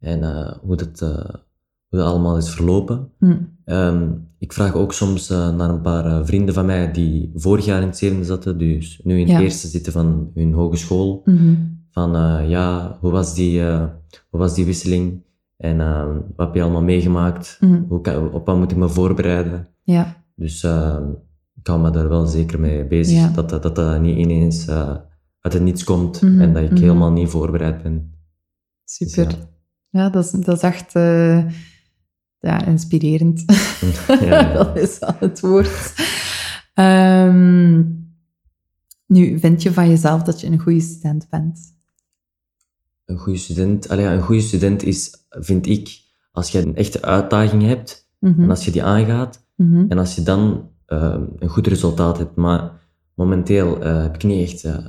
En 0.00 0.22
hoe, 0.62 0.76
dat, 0.76 1.00
hoe 1.88 1.98
dat 1.98 2.06
allemaal 2.06 2.36
is 2.36 2.50
verlopen. 2.50 3.10
Hm. 3.18 3.36
Um, 3.64 4.26
ik 4.38 4.52
vraag 4.52 4.74
ook 4.74 4.92
soms 4.92 5.28
naar 5.28 5.70
een 5.70 5.80
paar 5.80 6.26
vrienden 6.26 6.54
van 6.54 6.66
mij 6.66 6.92
die 6.92 7.30
vorig 7.34 7.64
jaar 7.64 7.80
in 7.80 7.86
het 7.86 7.98
zevende 7.98 8.24
zaten, 8.24 8.58
dus 8.58 9.00
nu 9.04 9.20
in 9.20 9.28
het 9.28 9.42
eerste 9.42 9.68
zitten 9.68 9.92
van 9.92 10.30
hun 10.34 10.52
hogeschool. 10.52 11.22
Mm 11.24 11.76
Van 11.90 12.10
ja, 12.48 12.96
hoe 13.00 13.10
was, 13.10 13.34
die, 13.34 13.62
hoe 14.30 14.40
was 14.40 14.54
die 14.54 14.64
wisseling? 14.64 15.22
En 15.58 15.78
uh, 15.78 16.06
wat 16.36 16.46
heb 16.46 16.54
je 16.54 16.62
allemaal 16.62 16.82
meegemaakt? 16.82 17.56
Mm. 17.60 17.84
Hoe 17.88 18.00
kan, 18.00 18.32
op 18.32 18.46
wat 18.46 18.56
moet 18.56 18.70
ik 18.70 18.76
me 18.76 18.88
voorbereiden? 18.88 19.68
Ja. 19.82 20.24
Dus 20.34 20.62
uh, 20.62 20.98
ik 21.54 21.66
hou 21.66 21.80
me 21.80 21.90
daar 21.90 22.08
wel 22.08 22.26
zeker 22.26 22.60
mee 22.60 22.86
bezig. 22.86 23.18
Ja. 23.18 23.28
Dat, 23.28 23.48
dat, 23.48 23.76
dat 23.76 24.00
niet 24.00 24.16
ineens 24.16 24.68
uh, 24.68 24.96
uit 25.40 25.52
het 25.52 25.62
niets 25.62 25.84
komt 25.84 26.22
mm. 26.22 26.40
en 26.40 26.52
dat 26.52 26.62
ik 26.62 26.70
mm. 26.70 26.76
helemaal 26.76 27.12
niet 27.12 27.28
voorbereid 27.28 27.82
ben. 27.82 28.12
Super. 28.84 29.26
Dus, 29.26 29.36
ja. 29.88 30.08
dat, 30.08 30.24
is, 30.24 30.30
dat 30.30 30.56
is 30.56 30.62
echt 30.62 30.94
eh, 30.94 31.44
ja, 32.38 32.64
inspirerend. 32.64 33.44
ja, 34.20 34.52
dat 34.62 34.76
is 34.76 35.00
al 35.00 35.14
het 35.18 35.40
woord. 35.40 35.94
Um, 36.74 38.06
nu, 39.06 39.38
vind 39.38 39.62
je 39.62 39.72
van 39.72 39.88
jezelf 39.88 40.22
dat 40.22 40.40
je 40.40 40.46
een 40.46 40.58
goede 40.58 40.80
student 40.80 41.26
bent? 41.30 41.77
Een 43.08 43.18
goede 43.18 43.38
student, 43.38 43.88
allee, 43.88 44.06
een 44.06 44.22
goede 44.22 44.40
student 44.40 44.82
is, 44.82 45.26
vind 45.30 45.66
ik, 45.66 46.00
als 46.32 46.50
je 46.50 46.62
een 46.62 46.76
echte 46.76 47.02
uitdaging 47.02 47.62
hebt 47.62 48.10
mhm. 48.18 48.42
en 48.42 48.50
als 48.50 48.64
je 48.64 48.70
die 48.70 48.82
aangaat 48.82 49.44
mhm. 49.56 49.84
en 49.88 49.98
als 49.98 50.14
je 50.14 50.22
dan 50.22 50.70
uh, 50.88 51.16
een 51.38 51.48
goed 51.48 51.66
resultaat 51.66 52.18
hebt. 52.18 52.36
Maar 52.36 52.72
momenteel 53.14 53.86
uh, 53.86 54.02
heb 54.02 54.14
ik 54.14 54.24
niet 54.24 54.50
echt 54.50 54.64
uh, 54.64 54.86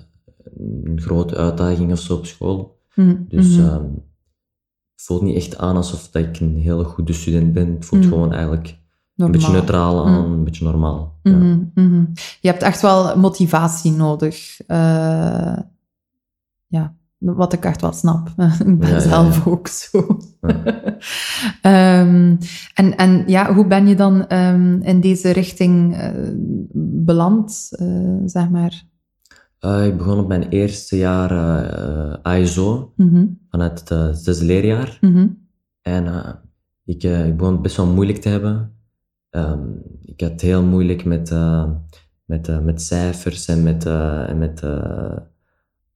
een 0.85 1.01
grote 1.01 1.35
uitdaging 1.35 1.91
of 1.91 1.99
zo 1.99 2.15
op 2.15 2.25
school. 2.25 2.79
Mhm. 2.95 3.15
Dus 3.27 3.57
uh, 3.57 3.73
het 3.73 5.03
voelt 5.05 5.21
niet 5.21 5.35
echt 5.35 5.57
aan 5.57 5.75
alsof 5.75 6.09
dat 6.09 6.23
ik 6.23 6.39
een 6.39 6.57
hele 6.57 6.83
goede 6.83 7.13
student 7.13 7.53
ben. 7.53 7.73
Het 7.73 7.85
voelt 7.85 8.05
gewoon 8.05 8.33
eigenlijk 8.33 8.77
Normaal. 9.15 9.35
een 9.35 9.41
beetje 9.41 9.59
neutraal 9.59 10.05
aan, 10.07 10.31
een 10.31 10.43
beetje 10.43 10.65
normaal. 10.65 11.19
Ja. 11.23 11.59
Je 12.41 12.47
hebt 12.47 12.63
echt 12.63 12.81
wel 12.81 13.17
motivatie 13.17 13.91
nodig. 13.91 14.57
ja, 16.67 16.97
wat 17.19 17.53
ik 17.53 17.65
echt 17.65 17.81
wel 17.81 17.91
snap. 17.91 18.29
ik 18.65 18.79
ben 18.79 19.01
zelf 19.01 19.47
ook 19.47 19.67
zo. 19.67 19.97
um, 21.61 22.37
en, 22.79 22.97
en 22.97 23.23
ja, 23.27 23.53
hoe 23.53 23.67
ben 23.67 23.87
je 23.87 23.95
dan 23.95 24.33
um, 24.33 24.81
in 24.81 24.99
deze 25.01 25.31
richting 25.31 25.95
uh, 25.95 26.09
beland, 27.05 27.69
uh, 27.81 28.21
zeg 28.25 28.49
maar? 28.49 28.83
Uh, 29.59 29.85
ik 29.85 29.97
begon 29.97 30.19
op 30.19 30.27
mijn 30.27 30.49
eerste 30.49 30.97
jaar 30.97 31.31
ASO, 32.21 32.93
mm 32.95 33.09
-hmm. 33.09 33.39
vanuit 33.49 33.89
het 33.89 34.17
zesde 34.17 34.45
leerjaar. 34.45 34.97
Mm 35.01 35.13
-hmm. 35.13 35.47
En 35.81 36.05
ik, 36.85 37.03
ik 37.03 37.37
begon 37.37 37.53
het 37.53 37.61
best 37.61 37.77
wel 37.77 37.87
moeilijk 37.87 38.17
te 38.17 38.29
hebben. 38.29 38.73
Um, 39.29 39.81
ik 40.05 40.21
had 40.21 40.41
heel 40.41 40.63
moeilijk 40.63 41.05
met, 41.05 41.33
met, 42.25 42.63
met 42.63 42.81
cijfers 42.81 43.47
en 43.47 43.63
met, 43.63 43.85
en 43.85 44.37
met 44.37 44.61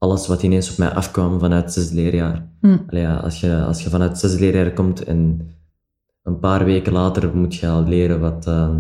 alles 0.04 0.28
wat 0.28 0.44
ineens 0.44 0.72
op 0.72 0.78
mij 0.78 0.90
afkwam 0.90 1.40
vanuit 1.40 1.64
het 1.64 1.74
zesde 1.74 1.96
leerjaar. 1.96 2.48
Hm. 2.60 2.78
ja, 2.90 3.16
als, 3.16 3.40
je, 3.40 3.64
als 3.64 3.84
je 3.84 3.90
vanuit 3.90 4.10
het 4.10 4.20
zesde 4.20 4.40
leerjaar 4.40 4.74
komt 4.74 5.04
en 5.04 5.50
een 6.24 6.40
paar 6.40 6.66
weken 6.66 6.94
later 6.94 7.36
moet 7.36 7.56
je 7.56 7.68
al 7.68 7.84
leren 7.84 8.20
wat, 8.20 8.48
uh, 8.48 8.78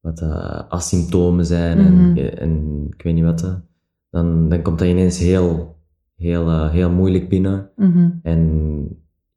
wat 0.00 0.20
uh, 0.20 0.58
asymptomen 0.68 1.46
zijn 1.46 1.78
en, 1.78 2.10
mhm. 2.10 2.18
en, 2.18 2.84
ik 2.90 3.02
weet 3.02 3.14
niet 3.14 3.24
wat, 3.24 3.44
uh, 3.44 3.54
dan, 4.10 4.48
dan 4.48 4.62
komt 4.62 4.78
dat 4.78 4.88
ineens 4.88 5.18
heel, 5.18 5.76
heel, 6.16 6.48
uh, 6.48 6.70
heel 6.70 6.90
moeilijk 6.90 7.28
binnen. 7.28 7.70
Mhm. 7.76 8.10
En 8.22 8.82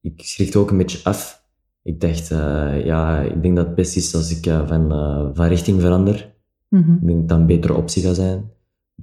ik 0.02 0.22
schrikte 0.24 0.58
ook 0.58 0.72
een 0.72 0.78
beetje 0.78 1.04
af. 1.04 1.46
Ik 1.84 2.02
dacht, 2.02 2.28
ja, 2.86 3.20
ik 3.20 3.42
denk 3.42 3.56
dat 3.56 3.66
het 3.66 3.76
best 3.76 3.96
is 3.96 4.16
als 4.16 4.38
ik 4.38 4.54
van, 4.66 4.90
van 5.34 5.46
richting 5.46 5.82
verander. 5.82 6.36
Mhm. 6.70 6.94
Ik 6.94 7.08
denk 7.08 7.20
dat 7.20 7.30
dat 7.30 7.40
een 7.40 7.46
betere 7.46 7.74
optie 7.74 8.04
gaat 8.04 8.16
zijn. 8.16 8.52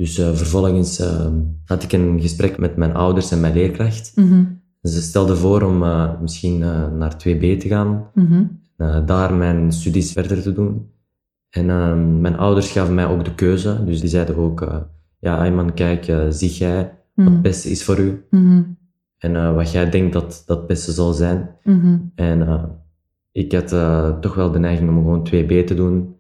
Dus 0.01 0.19
uh, 0.19 0.35
vervolgens 0.35 1.01
uh, 1.01 1.27
had 1.65 1.83
ik 1.83 1.93
een 1.93 2.21
gesprek 2.21 2.59
met 2.59 2.77
mijn 2.77 2.95
ouders 2.95 3.31
en 3.31 3.41
mijn 3.41 3.53
leerkracht. 3.53 4.13
Mm 4.15 4.59
Ze 4.83 5.03
stelden 5.03 5.37
voor 5.37 5.63
om 5.63 5.83
uh, 5.83 6.21
misschien 6.21 6.59
naar 6.99 7.13
2B 7.13 7.41
te 7.59 7.69
gaan, 7.69 8.11
mm 8.15 8.59
daar 9.07 9.35
mijn 9.35 9.73
studies 9.73 10.13
verder 10.13 10.43
te 10.43 10.53
doen. 10.53 10.91
En 11.51 12.21
mijn 12.21 12.37
ouders 12.37 12.71
gaven 12.71 12.95
mij 12.95 13.07
ook 13.07 13.25
de 13.25 13.35
keuze, 13.35 13.85
dus 13.85 14.01
die 14.01 14.09
zeiden 14.09 14.37
ook, 14.37 14.87
ja 15.19 15.37
Ayman, 15.37 15.75
kijk, 15.75 16.13
zie 16.31 16.51
jij 16.51 16.77
wat 17.15 17.25
het 17.25 17.35
mhm. 17.35 17.43
beste 17.43 17.71
is 17.71 17.85
voor 17.85 17.99
u. 17.99 18.25
Mhm. 18.31 18.63
En 19.19 19.55
wat 19.55 19.73
jij 19.73 19.91
denkt 19.91 20.13
dat 20.13 20.43
dat 20.47 20.59
het 20.59 20.67
beste 20.67 20.93
zal 20.93 21.13
zijn. 21.13 21.51
Mhm. 21.65 21.99
En 22.15 22.71
ik 23.33 23.53
had 23.53 23.69
toch 24.21 24.35
wel 24.35 24.51
de 24.51 24.59
neiging 24.59 24.89
om 24.91 24.97
gewoon 24.97 25.29
2B 25.29 25.67
te 25.67 25.75
doen 25.75 26.15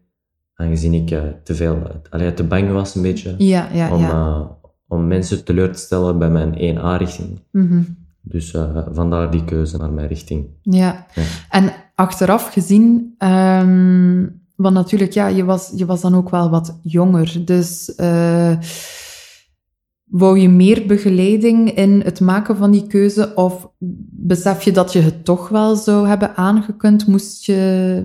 aangezien 0.60 0.94
ik 0.94 1.10
uh, 1.10 1.22
te 1.44 1.54
veel, 1.54 1.82
allee, 2.10 2.34
te 2.34 2.44
bang 2.44 2.72
was 2.72 2.94
een 2.94 3.02
beetje. 3.02 3.34
Ja, 3.38 3.68
ja, 3.72 3.92
om, 3.92 4.00
ja. 4.00 4.10
Uh, 4.10 4.46
om 4.88 5.06
mensen 5.06 5.44
teleur 5.44 5.72
te 5.72 5.78
stellen 5.78 6.18
bij 6.18 6.30
mijn 6.30 6.76
1A-richting. 6.76 7.38
Mm 7.50 7.98
Dus 8.22 8.52
uh, 8.52 8.76
vandaar 8.92 9.30
die 9.30 9.44
keuze 9.44 9.76
naar 9.76 9.92
mijn 9.92 10.08
richting. 10.08 10.46
Ja, 10.62 11.06
ja. 11.14 11.22
en 11.50 11.72
achteraf 11.94 12.52
gezien, 12.52 13.14
um, 13.18 14.42
want 14.56 14.74
natuurlijk, 14.74 15.12
ja, 15.12 15.26
je 15.26 15.44
was, 15.44 15.72
je 15.76 15.86
was 15.86 16.00
dan 16.00 16.14
ook 16.14 16.30
wel 16.30 16.50
wat 16.50 16.78
jonger. 16.82 17.42
Dus 17.44 17.92
wou 20.04 20.38
je 20.38 20.48
meer 20.48 20.86
begeleiding 20.86 21.70
in 21.70 22.00
het 22.04 22.20
maken 22.20 22.56
van 22.56 22.70
die 22.70 22.86
keuze? 22.86 23.34
Of 23.34 23.70
besef 24.10 24.62
je 24.62 24.72
dat 24.72 24.92
je 24.92 25.00
het 25.00 25.24
toch 25.24 25.48
wel 25.48 25.76
zou 25.76 26.08
hebben 26.08 26.36
aangekund? 26.36 27.06
Moest 27.06 27.44
je 27.44 28.04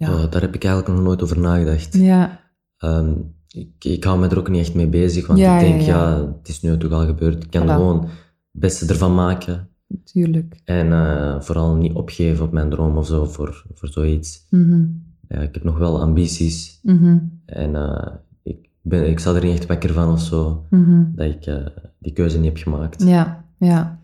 ja. 0.00 0.08
Uh, 0.08 0.30
daar 0.30 0.40
heb 0.40 0.54
ik 0.54 0.64
eigenlijk 0.64 0.94
nog 0.94 1.04
nooit 1.04 1.22
over 1.22 1.38
nagedacht. 1.38 1.96
Ja. 1.96 2.40
Um, 2.78 3.34
ik, 3.48 3.84
ik 3.84 4.04
hou 4.04 4.18
me 4.18 4.28
er 4.28 4.38
ook 4.38 4.48
niet 4.48 4.60
echt 4.60 4.74
mee 4.74 4.88
bezig, 4.88 5.26
want 5.26 5.38
ik 5.38 5.58
denk, 5.60 5.80
ja, 5.80 6.26
het 6.38 6.48
is 6.48 6.62
nu 6.62 6.78
toch 6.78 6.92
al 6.92 7.06
gebeurd. 7.06 7.44
Ik 7.44 7.50
kan 7.50 7.68
er 7.68 7.74
gewoon 7.74 8.00
het 8.00 8.10
beste 8.50 8.86
ervan 8.86 9.14
maken. 9.14 9.68
Tuurlijk. 10.04 10.60
En 10.64 10.86
uh, 10.86 11.40
vooral 11.40 11.74
niet 11.74 11.94
opgeven 11.94 12.44
op 12.44 12.52
mijn 12.52 12.70
droom 12.70 12.96
of 12.96 13.06
zo, 13.06 13.24
voor, 13.24 13.64
voor 13.74 13.88
zoiets. 13.88 14.46
Mm 14.50 14.70
-hmm. 14.70 15.02
ja, 15.28 15.38
ik 15.40 15.54
heb 15.54 15.64
nog 15.64 15.78
wel 15.78 16.00
ambities. 16.00 16.80
Mm 16.82 16.98
-hmm. 16.98 17.40
En 17.46 17.70
uh, 17.70 18.06
ik, 18.42 18.68
ben, 18.82 19.08
ik 19.08 19.18
sta 19.18 19.34
er 19.34 19.44
niet 19.44 19.58
echt 19.58 19.66
wakker 19.66 19.92
van 19.92 20.12
of 20.12 20.20
zo, 20.20 20.66
mm 20.70 20.84
-hmm. 20.84 21.12
dat 21.14 21.26
ik 21.26 21.72
die 21.98 22.12
keuze 22.12 22.36
niet 22.38 22.52
heb 22.52 22.62
gemaakt. 22.62 23.02
Ja, 23.02 23.44
ja. 23.58 23.99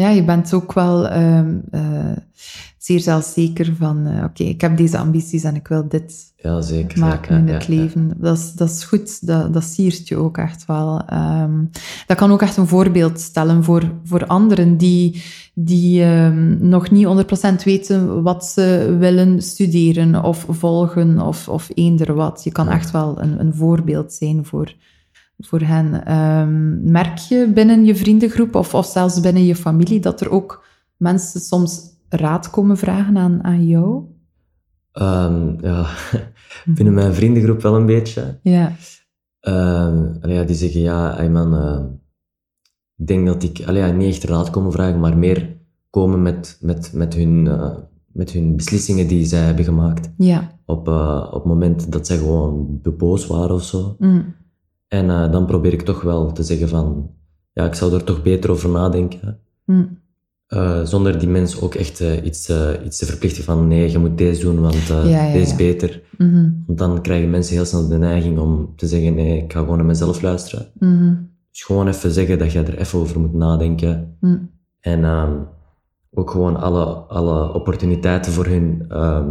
Ja, 0.00 0.08
je 0.08 0.24
bent 0.24 0.54
ook 0.54 0.72
wel 0.72 1.12
um, 1.12 1.62
uh, 1.70 2.16
zeer 2.76 3.00
zelfzeker 3.00 3.74
van, 3.78 4.06
uh, 4.06 4.24
oké, 4.24 4.42
ik 4.44 4.60
heb 4.60 4.76
deze 4.76 4.98
ambities 4.98 5.44
en 5.44 5.54
ik 5.54 5.68
wil 5.68 5.88
dit 5.88 6.32
ja, 6.36 6.60
zeker. 6.60 6.98
maken 6.98 7.34
ja, 7.34 7.40
in 7.40 7.48
het 7.48 7.68
leven. 7.68 8.12
Dat, 8.16 8.38
is, 8.38 8.52
dat 8.52 8.70
is 8.70 8.84
goed, 8.84 9.26
dat, 9.26 9.52
dat 9.52 9.64
siert 9.64 10.08
je 10.08 10.16
ook 10.16 10.38
echt 10.38 10.66
wel. 10.66 11.02
Um, 11.12 11.70
dat 12.06 12.16
kan 12.16 12.32
ook 12.32 12.42
echt 12.42 12.56
een 12.56 12.66
voorbeeld 12.66 13.20
stellen 13.20 13.64
voor, 13.64 13.92
voor 14.04 14.26
anderen 14.26 14.76
die, 14.76 15.22
die 15.54 16.04
um, 16.04 16.58
nog 16.60 16.90
niet 16.90 17.06
100% 17.60 17.64
weten 17.64 18.22
wat 18.22 18.44
ze 18.44 18.96
willen 18.98 19.42
studeren 19.42 20.22
of 20.24 20.46
volgen 20.48 21.20
of, 21.20 21.48
of 21.48 21.70
eender 21.74 22.14
wat. 22.14 22.44
Je 22.44 22.52
kan 22.52 22.68
echt 22.68 22.90
wel 22.90 23.22
een, 23.22 23.40
een 23.40 23.54
voorbeeld 23.54 24.12
zijn 24.12 24.44
voor 24.44 24.74
voor 25.38 25.60
hen. 25.60 26.16
Um, 26.18 26.90
merk 26.90 27.18
je 27.18 27.50
binnen 27.54 27.84
je 27.84 27.96
vriendengroep 27.96 28.54
of, 28.54 28.74
of 28.74 28.86
zelfs 28.86 29.20
binnen 29.20 29.44
je 29.44 29.56
familie 29.56 30.00
dat 30.00 30.20
er 30.20 30.30
ook 30.30 30.64
mensen 30.96 31.40
soms 31.40 31.80
raad 32.08 32.50
komen 32.50 32.76
vragen 32.76 33.16
aan, 33.16 33.44
aan 33.44 33.66
jou? 33.66 34.04
Um, 34.92 35.56
ja, 35.60 35.86
binnen 36.76 36.94
mijn 36.94 37.14
vriendengroep 37.14 37.62
wel 37.62 37.76
een 37.76 37.86
beetje. 37.86 38.38
Ja. 38.42 38.72
Um, 39.40 40.18
ja 40.22 40.44
die 40.44 40.56
zeggen, 40.56 40.80
ja, 40.80 41.24
uh, 41.24 41.80
ik 42.96 43.06
denk 43.06 43.26
dat 43.26 43.42
ik 43.42 43.62
allee, 43.66 43.82
ja, 43.82 43.90
niet 43.90 44.14
echt 44.14 44.24
raad 44.24 44.50
komen 44.50 44.72
vragen, 44.72 45.00
maar 45.00 45.18
meer 45.18 45.56
komen 45.90 46.22
met, 46.22 46.58
met, 46.60 46.92
met, 46.92 47.14
hun, 47.14 47.44
uh, 47.44 47.76
met 48.12 48.30
hun 48.30 48.56
beslissingen 48.56 49.06
die 49.06 49.24
zij 49.24 49.40
hebben 49.40 49.64
gemaakt. 49.64 50.10
Ja. 50.16 50.60
Op, 50.64 50.88
uh, 50.88 51.26
op 51.26 51.34
het 51.34 51.44
moment 51.44 51.92
dat 51.92 52.06
zij 52.06 52.16
gewoon 52.16 52.80
boos 52.96 53.26
waren 53.26 53.54
of 53.54 53.64
zo. 53.64 53.96
Mm. 53.98 54.34
En 54.88 55.04
uh, 55.06 55.30
dan 55.32 55.46
probeer 55.46 55.72
ik 55.72 55.82
toch 55.82 56.02
wel 56.02 56.32
te 56.32 56.42
zeggen 56.42 56.68
van, 56.68 57.10
ja, 57.52 57.64
ik 57.64 57.74
zou 57.74 57.94
er 57.94 58.04
toch 58.04 58.22
beter 58.22 58.50
over 58.50 58.68
nadenken. 58.68 59.38
Mm. 59.64 59.98
eh, 60.46 60.84
zonder 60.84 61.18
die 61.18 61.28
mensen 61.28 61.62
ook 61.62 61.74
echt 61.74 62.00
eh, 62.00 62.24
iets, 62.24 62.48
eh, 62.48 62.70
iets 62.84 62.98
te 62.98 63.06
verplichten 63.06 63.44
van 63.44 63.68
nee, 63.68 63.90
je 63.90 63.98
moet 63.98 64.18
deze 64.18 64.40
doen, 64.40 64.60
want 64.60 64.90
eh, 64.90 65.10
Ja, 65.10 65.24
ja, 65.24 65.32
deze 65.32 65.42
is 65.44 65.50
ja. 65.50 65.56
beter. 65.56 66.02
Mhm, 66.18 66.50
Want 66.66 66.78
dan 66.78 67.02
krijgen 67.02 67.30
mensen 67.30 67.54
heel 67.54 67.64
snel 67.64 67.88
de 67.88 67.98
neiging 67.98 68.38
om 68.38 68.72
te 68.76 68.86
zeggen 68.86 69.14
nee, 69.14 69.42
ik 69.42 69.52
ga 69.52 69.60
gewoon 69.60 69.76
naar 69.76 69.86
mezelf 69.86 70.22
luisteren. 70.22 70.66
mhm, 70.78 71.14
Dus 71.50 71.62
gewoon 71.62 71.88
even 71.88 72.10
zeggen 72.10 72.38
dat 72.38 72.52
je 72.52 72.62
er 72.62 72.78
even 72.78 72.98
over 72.98 73.20
moet 73.20 73.32
nadenken. 73.34 74.16
mhm. 74.20 74.36
En 74.80 75.04
ehm, 75.04 75.32
ook 76.10 76.30
gewoon 76.30 76.56
alle, 76.56 76.84
alle 76.84 77.52
opportuniteiten 77.54 78.32
voor 78.32 78.46
hun 78.46 78.84
ehm, 78.88 79.28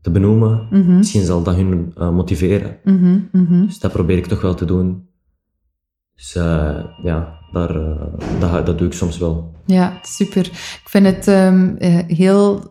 te 0.00 0.10
benoemen. 0.10 0.66
Mhm, 0.70 0.96
Misschien 0.96 1.24
zal 1.24 1.42
dat 1.42 1.54
hun 1.54 1.92
eh, 1.96 2.10
motiveren. 2.10 2.76
mhm, 2.84 3.18
mhm. 3.32 3.66
Dus 3.66 3.78
dat 3.78 3.92
probeer 3.92 4.16
ik 4.16 4.26
toch 4.26 4.40
wel 4.40 4.54
te 4.54 4.64
doen. 4.64 5.08
Dus 6.20 6.34
eh, 6.34 6.84
ja, 7.02 7.38
daar, 7.52 7.76
eh, 7.76 8.06
dat, 8.40 8.66
dat 8.66 8.78
doe 8.78 8.86
ik 8.86 8.92
soms 8.92 9.18
wel. 9.18 9.54
Ja, 9.66 9.98
super. 10.02 10.46
Ik 10.46 10.82
vind 10.84 11.06
het 11.06 11.28
ehm, 11.28 11.74
eh, 11.78 11.98
heel 12.06 12.62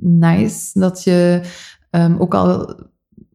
nice 0.00 0.80
dat 0.80 1.04
je 1.04 1.40
ehm, 1.90 2.14
ook 2.18 2.34
al 2.34 2.74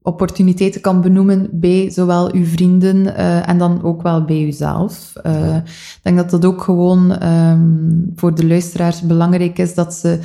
opportuniteiten 0.02 0.82
kan 0.82 1.02
benoemen 1.02 1.50
bij 1.52 1.92
zowel 1.92 2.34
uw 2.34 2.46
vrienden 2.46 3.16
en 3.46 3.58
dan 3.58 3.84
ook 3.84 4.02
wel 4.02 4.24
bij 4.26 4.42
uzelf. 4.42 5.14
Ja. 5.24 5.56
Ik 5.66 6.00
denk 6.02 6.18
dat 6.18 6.30
dat 6.30 6.46
ook 6.46 6.62
gewoon 6.62 7.12
ehm, 7.18 7.82
voor 8.16 8.36
de 8.36 8.48
luisteraars 8.48 9.02
belangrijk 9.02 9.58
is 9.58 9.74
dat 9.74 9.94
ze 9.94 10.20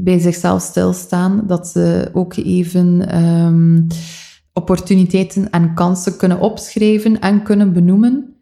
bij 0.00 0.18
zichzelf 0.18 0.62
stilstaan, 0.62 1.42
dat 1.46 1.68
ze 1.68 2.10
ook 2.12 2.36
even 2.36 3.08
ehm, 3.08 3.80
opportuniteiten 4.52 5.50
en 5.50 5.74
kansen 5.74 6.16
kunnen 6.16 6.40
opschrijven 6.40 7.20
en 7.20 7.42
kunnen 7.42 7.72
benoemen. 7.72 8.34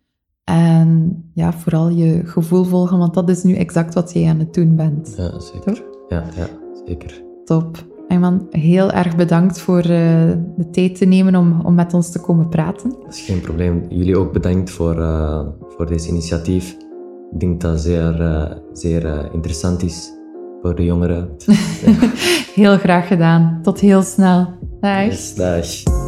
En 0.44 1.22
ja, 1.34 1.52
vooral 1.52 1.88
je 1.88 2.22
gevoel 2.24 2.64
volgen, 2.64 2.98
want 2.98 3.14
dat 3.14 3.28
is 3.28 3.42
nu 3.42 3.54
exact 3.54 3.94
wat 3.94 4.12
jij 4.12 4.28
aan 4.28 4.38
het 4.38 4.54
doen 4.54 4.76
bent. 4.76 5.14
Ja, 5.16 5.40
zeker. 5.40 5.84
Ja, 6.08 6.24
ja, 6.36 6.48
zeker. 6.86 7.22
Top. 7.44 7.84
Ayman, 8.08 8.46
heel 8.50 8.90
erg 8.90 9.16
bedankt 9.16 9.60
voor 9.60 9.80
eh, 9.80 10.32
de 10.56 10.70
tijd 10.70 10.96
te 10.96 11.04
nemen 11.04 11.34
om, 11.34 11.60
om 11.60 11.74
met 11.74 11.94
ons 11.94 12.10
te 12.10 12.20
komen 12.20 12.48
praten. 12.48 12.90
Dat 12.90 13.14
is 13.14 13.20
geen 13.20 13.40
probleem. 13.40 13.84
Jullie 13.88 14.18
ook 14.18 14.32
bedankt 14.32 14.70
voor, 14.70 15.00
eh, 15.00 15.46
voor 15.60 15.86
deze 15.86 16.08
initiatief. 16.08 16.76
Ik 17.32 17.40
denk 17.40 17.60
dat 17.60 17.72
het 17.72 17.80
zeer, 17.80 18.20
eh, 18.20 18.56
zeer 18.72 19.32
interessant 19.32 19.82
is 19.82 20.15
voor 20.62 20.74
de 20.74 20.84
jongeren. 20.84 21.30
Heel 22.54 22.78
graag 22.78 23.06
gedaan. 23.06 23.58
Tot 23.62 23.80
heel 23.80 24.02
snel. 24.02 24.54
Dag. 24.80 25.04
Yes, 25.04 25.34
dag. 25.34 26.05